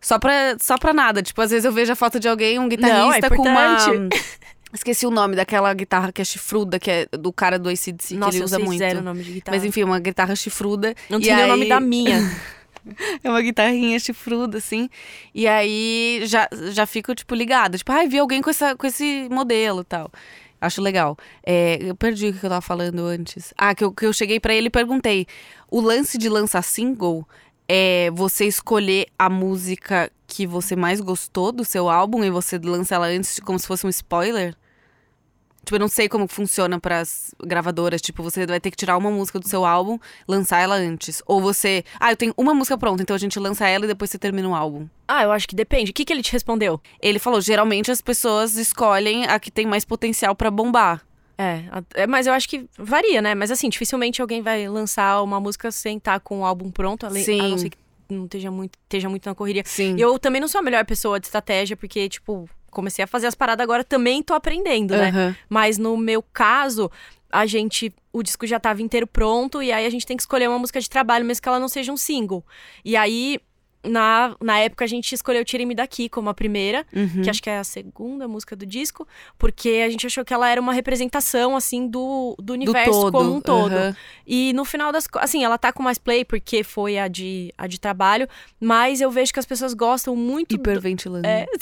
[0.00, 1.22] Só pra, só pra nada.
[1.22, 3.76] Tipo, às vezes eu vejo a foto de alguém, um guitarrista com uma.
[4.72, 8.14] Esqueci o nome daquela guitarra que é chifruda, que é do cara do ACDC, que
[8.16, 8.78] Nossa, ele eu usa muito.
[8.78, 9.56] zero o nome de guitarra.
[9.56, 10.94] Mas enfim, uma guitarra chifruda.
[11.08, 12.18] Não tinha nem o nome aí- da minha.
[13.22, 14.90] é uma guitarrinha chifruda, assim.
[15.34, 17.78] E aí já, já fico, tipo, ligada.
[17.78, 20.10] Tipo, ai, vi alguém com, essa, com esse modelo e tal.
[20.60, 21.16] Acho legal.
[21.44, 23.52] É, eu perdi o que eu tava falando antes.
[23.56, 25.26] Ah, que eu, que eu cheguei pra ele e perguntei.
[25.70, 27.26] O lance de lançar single
[27.68, 32.94] é você escolher a música que você mais gostou do seu álbum e você lança
[32.94, 34.56] ela antes, como se fosse um spoiler?
[35.66, 38.00] Tipo, eu não sei como funciona pras gravadoras.
[38.00, 39.98] Tipo, você vai ter que tirar uma música do seu álbum,
[40.28, 41.20] lançar ela antes.
[41.26, 41.84] Ou você.
[41.98, 44.48] Ah, eu tenho uma música pronta, então a gente lança ela e depois você termina
[44.48, 44.86] o álbum.
[45.08, 45.90] Ah, eu acho que depende.
[45.90, 46.80] O que, que ele te respondeu?
[47.02, 51.04] Ele falou: geralmente as pessoas escolhem a que tem mais potencial pra bombar.
[51.38, 51.64] É,
[51.94, 53.34] é, mas eu acho que varia, né?
[53.34, 57.22] Mas assim, dificilmente alguém vai lançar uma música sem estar com o álbum pronto, além,
[57.24, 57.58] a não Sim.
[57.58, 57.78] ser que
[58.08, 59.62] não esteja muito, esteja muito na correria.
[59.66, 59.96] Sim.
[59.96, 63.26] E eu também não sou a melhor pessoa de estratégia, porque, tipo, comecei a fazer
[63.26, 65.08] as paradas agora, também tô aprendendo, né?
[65.08, 65.36] Aham.
[65.48, 66.90] Mas no meu caso,
[67.30, 67.92] a gente.
[68.12, 70.80] O disco já tava inteiro pronto, e aí a gente tem que escolher uma música
[70.80, 72.42] de trabalho, mesmo que ela não seja um single.
[72.82, 73.38] E aí,
[73.88, 77.22] na, na época, a gente escolheu Tire-me Daqui como a primeira, Uhum.
[77.22, 79.06] que acho que é a segunda música do disco,
[79.38, 83.12] porque a gente achou que ela era uma representação, assim, do, do Do universo todo.
[83.12, 83.72] como um todo.
[83.72, 83.96] aham.
[84.26, 87.66] E no final das assim, ela tá com mais play porque foi a de, a
[87.66, 88.28] de trabalho,
[88.60, 90.50] mas eu vejo que as pessoas gostam muito.
[90.50, 91.26] do- Hiperventilando.
[91.26, 91.46] É,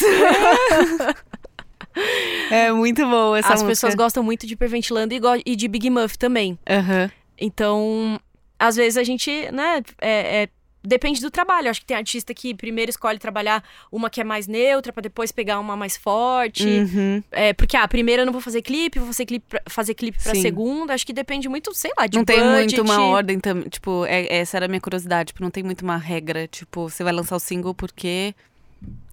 [2.51, 3.69] É muito boa essa as música.
[3.71, 6.59] pessoas gostam muito de Hiperventilando e, e de Big Muff também.
[6.69, 7.11] Aham.
[7.39, 8.21] Então,
[8.59, 10.49] às vezes a gente, né, é, é-
[10.85, 11.71] depende do trabalho.
[11.71, 15.33] Acho que tem artista que primeiro escolhe trabalhar uma que é mais neutra pra depois
[15.33, 16.67] pegar uma mais forte.
[16.67, 17.23] Uhum.
[17.33, 19.95] É, porque, ah, a primeira eu não vou fazer clipe, vou fazer clipe pra, fazer
[19.95, 20.43] clipe pra Sim.
[20.43, 20.95] segunda.
[20.95, 22.77] Acho que depende muito, sei lá, de não tem budget.
[22.77, 23.69] muito uma ordem também.
[23.69, 25.29] Tipo, é- essa era a minha curiosidade.
[25.29, 26.47] Tipo, não tem muito uma regra.
[26.47, 28.35] Tipo, você vai lançar o single porque.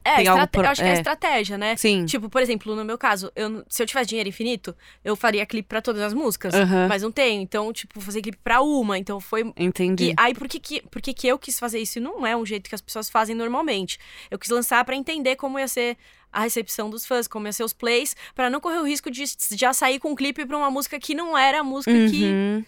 [0.04, 0.93] É, tem algo por- eu acho que é é.
[0.93, 1.76] estratégia, né?
[1.78, 2.06] Sim.
[2.06, 5.68] Tipo, por exemplo, no meu caso, eu, se eu tivesse dinheiro infinito, eu faria clipe
[5.68, 6.54] pra todas as músicas.
[6.54, 6.88] Aham.
[6.88, 7.41] Mas não tenho.
[7.41, 8.97] Então, tipo, fazer clipe pra uma.
[8.97, 9.52] Então foi.
[9.56, 10.12] Entendi.
[10.12, 11.99] E aí, por que, que, por que, que eu quis fazer isso?
[11.99, 13.99] E Não é um jeito que as pessoas fazem normalmente.
[14.30, 15.97] Eu quis lançar pra entender como ia ser
[16.34, 19.24] a recepção dos fãs, como ia ser os plays, pra não correr o risco de
[19.52, 22.24] já sair com um clipe pra uma música que não era a música que.
[22.26, 22.66] Uhum.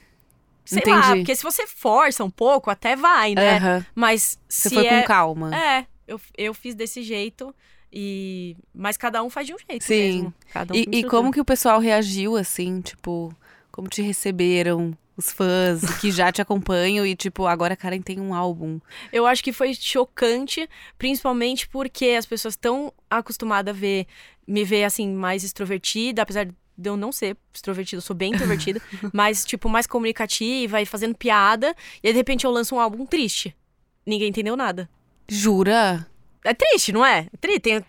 [0.65, 1.17] Sei lá, Entendi.
[1.19, 3.57] porque se você força um pouco, até vai, né?
[3.57, 3.85] Aham.
[3.93, 5.01] Mas Você se foi é...
[5.01, 5.53] com calma.
[5.53, 7.53] É, eu, eu fiz desse jeito.
[7.91, 8.55] E...
[8.73, 9.95] Mas cada um faz de um jeito Sim.
[9.95, 10.33] mesmo.
[10.51, 13.35] Cada um E, e como que o pessoal reagiu, assim, tipo,
[13.71, 18.19] como te receberam os fãs que já te acompanham e, tipo, agora a Karen tem
[18.19, 18.79] um álbum.
[19.11, 24.07] Eu acho que foi chocante, principalmente porque as pessoas estão acostumadas a ver,
[24.47, 28.81] me ver assim, mais extrovertida, apesar de eu não ser extrovertida, eu sou bem introvertida,
[29.13, 33.05] mas, tipo, mais comunicativa e fazendo piada, e aí, de repente eu lanço um álbum
[33.05, 33.55] triste.
[34.05, 34.89] Ninguém entendeu nada.
[35.29, 36.05] Jura?
[36.43, 37.27] É triste, não é?
[37.33, 37.83] É tri- Tem...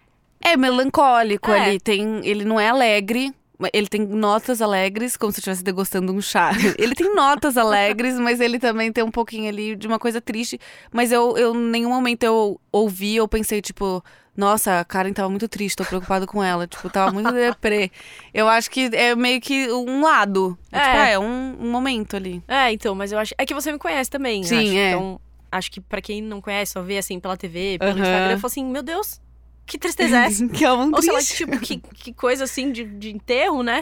[0.47, 1.61] É melancólico É.
[1.61, 3.32] ali, tem, ele não é alegre.
[3.72, 6.51] Ele tem notas alegres, como se estivesse degustando um chá.
[6.76, 10.59] Ele tem notas alegres, mas ele também tem um pouquinho ali de uma coisa triste.
[10.93, 14.05] Mas eu, eu em nenhum momento eu ouvi ou pensei, tipo,
[14.37, 16.66] nossa, a Karen tava muito triste, tô preocupado com ela.
[16.66, 17.91] Tipo, tava muito deprê.
[18.35, 20.59] Eu acho que é meio que um lado.
[20.70, 22.43] É, tipo, é um, um momento ali.
[22.49, 23.32] É, então, mas eu acho...
[23.39, 24.76] É que você me conhece também, Sim, acho.
[24.76, 24.91] é.
[24.91, 25.20] Então,
[25.57, 27.98] acho que pra quem não conhece, só vê, assim, pela TV, pelo.
[27.98, 29.20] Instagram, eu falo assim, meu Deus,
[29.64, 30.46] que tristeza é essa?
[30.50, 33.80] que é um Ou sei lá, tipo, que, que coisa assim de, de enterro, né?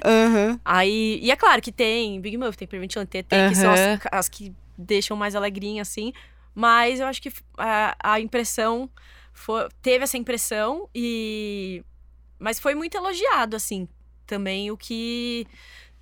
[0.64, 3.80] Aí, e é claro que tem Big Muff, tem Perventilante, tem, tem que são as,
[4.10, 6.12] as que deixam mais alegrinha, assim.
[6.54, 8.88] Mas eu acho que a, a impressão
[9.32, 11.82] foi, teve essa impressão e.
[12.38, 13.88] Mas foi muito elogiado, assim,
[14.26, 15.46] também, o que.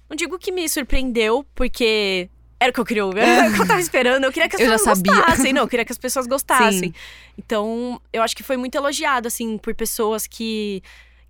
[0.08, 2.28] Não digo que me surpreendeu, porque
[2.60, 4.24] era o que eu queria ouvir, era o que eu tava esperando.
[4.24, 5.14] Eu queria que as Eu já pessoas sabia.
[5.14, 6.90] gostassem, não, eu queria que as pessoas gostassem.
[6.90, 6.94] Sim.
[7.38, 10.82] Então, eu acho que foi muito elogiado, assim, por pessoas que,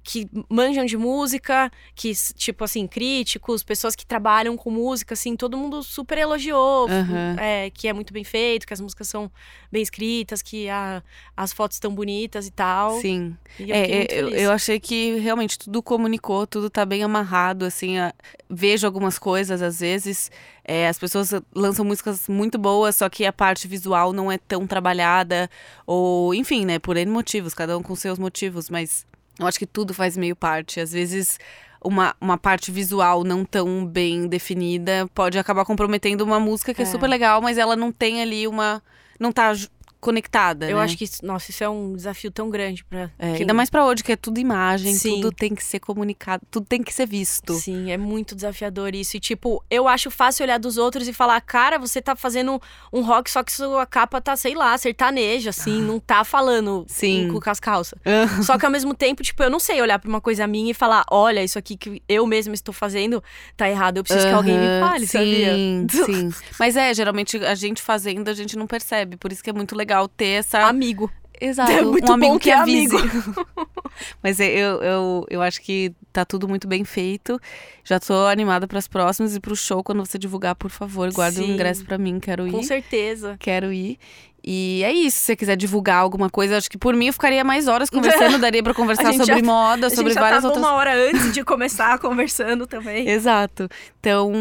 [0.03, 5.57] que manjam de música, que, tipo assim, críticos, pessoas que trabalham com música, assim, todo
[5.59, 7.37] mundo super elogiou, Aham.
[7.39, 9.31] é, que é muito bem feito, que as músicas são
[9.71, 11.03] bem escritas, que a-
[11.37, 12.93] as fotos estão bonitas e tal.
[13.01, 13.37] Sim.
[13.59, 17.65] E eu É, é, eu, eu achei que realmente tudo comunicou, tudo tá bem amarrado,
[17.65, 17.99] assim.
[17.99, 18.15] a-
[18.49, 20.31] vejo algumas coisas, às vezes,
[20.65, 24.67] é, as pessoas lançam músicas muito boas, só que a parte visual não é tão
[24.67, 25.49] trabalhada,
[25.87, 29.07] ou enfim, né, por N motivos, cada um com seus motivos, mas
[29.41, 30.81] eu acho que tudo faz meio parte.
[30.81, 31.39] Às vezes.
[31.83, 36.85] Uma, uma parte visual não tão bem definida pode acabar comprometendo uma música que é,
[36.85, 36.87] É.
[36.87, 38.83] super legal, mas ela não tem ali uma.
[39.19, 39.55] Não tá
[40.01, 40.69] conectada.
[40.69, 40.83] Eu né?
[40.85, 43.11] acho que, isso- nossa, isso é um desafio tão grande pra.
[43.19, 45.21] É, quem- ainda mais pra hoje, que é tudo imagem, Sim.
[45.21, 47.55] tudo tem que ser comunicado, tudo tem que ser visto.
[47.55, 49.17] Sim, é muito desafiador isso.
[49.17, 52.61] E, tipo, eu acho fácil olhar dos outros e falar, cara, você tá fazendo
[52.93, 56.93] um rock, só que sua capa tá, sei lá, sertaneja, assim, não tá falando Ah.
[56.93, 57.29] Sim.
[57.33, 57.99] com, com as calças.
[58.45, 60.75] Só que ao mesmo tempo, tipo, eu não sei olhar pra uma coisa minha e
[60.75, 63.23] falar, olha, isso aqui que eu mesma estou fazendo
[63.57, 63.99] tá errado.
[63.99, 65.53] Eu preciso que alguém me fale, sabia?
[65.55, 66.33] sim, sim.
[66.59, 69.17] Mas é, geralmente a gente fazendo, a gente não percebe.
[69.17, 70.59] Por isso que é muito legal ter essa.
[70.67, 71.11] Amigo.
[71.41, 72.95] Exato, É muito um amigo bom que avise.
[72.97, 73.47] amigo.
[74.23, 77.41] Mas é, eu, eu, eu acho que tá tudo muito bem feito.
[77.85, 81.45] Já tô animada pras próximas e pro show, quando você divulgar, por favor, guarde o
[81.45, 81.53] Sim.
[81.55, 82.53] ingresso pra mim, quero ir.
[82.53, 83.37] Com certeza.
[83.39, 83.99] Quero ir.
[84.43, 87.45] E é isso, se você quiser divulgar alguma coisa, acho que por mim eu ficaria
[87.45, 91.33] mais horas conversando, daria pra conversar sobre já- moda, sobre várias outras uma hora antes
[91.33, 93.07] de começar conversando também.
[93.09, 93.69] Exato.
[93.99, 94.33] Então,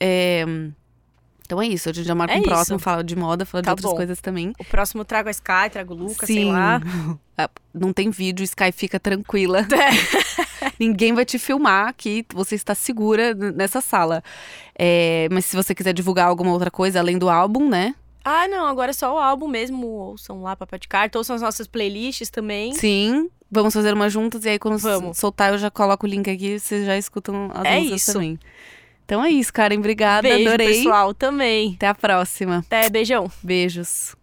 [0.00, 0.44] é...
[1.52, 1.88] então é isso.
[1.90, 2.84] A gente já marca É um próximo, isso.
[2.84, 3.96] fala de moda, fala de Tá outras bom.
[3.96, 4.52] coisas também.
[4.58, 6.80] O próximo eu trago a Sky, trago o Lucas, sei lá.
[7.36, 9.66] Ah, Não tem vídeo, Sky fica tranquila.
[10.62, 10.72] É.
[10.78, 14.22] Ninguém vai te filmar aqui, você está segura nessa sala.
[14.78, 17.94] É, mas se você quiser divulgar alguma outra coisa além do álbum, né?
[18.24, 19.86] Ah, não, agora é só o álbum mesmo.
[19.86, 22.72] Ouçam lá Papel de Carta, ouçam as nossas playlists também.
[22.74, 23.28] Sim.
[23.50, 25.18] Vamos fazer uma juntas e aí quando Vamos.
[25.18, 28.12] soltar eu já coloco o link aqui, vocês já escutam as É músicas isso.
[28.14, 28.38] também.
[29.04, 29.78] Então é isso, Karen.
[29.78, 30.68] Obrigada, Beijo, adorei.
[30.68, 31.74] pessoal, também.
[31.76, 32.58] Até a próxima.
[32.58, 33.30] Até, beijão.
[33.42, 34.14] Beijos.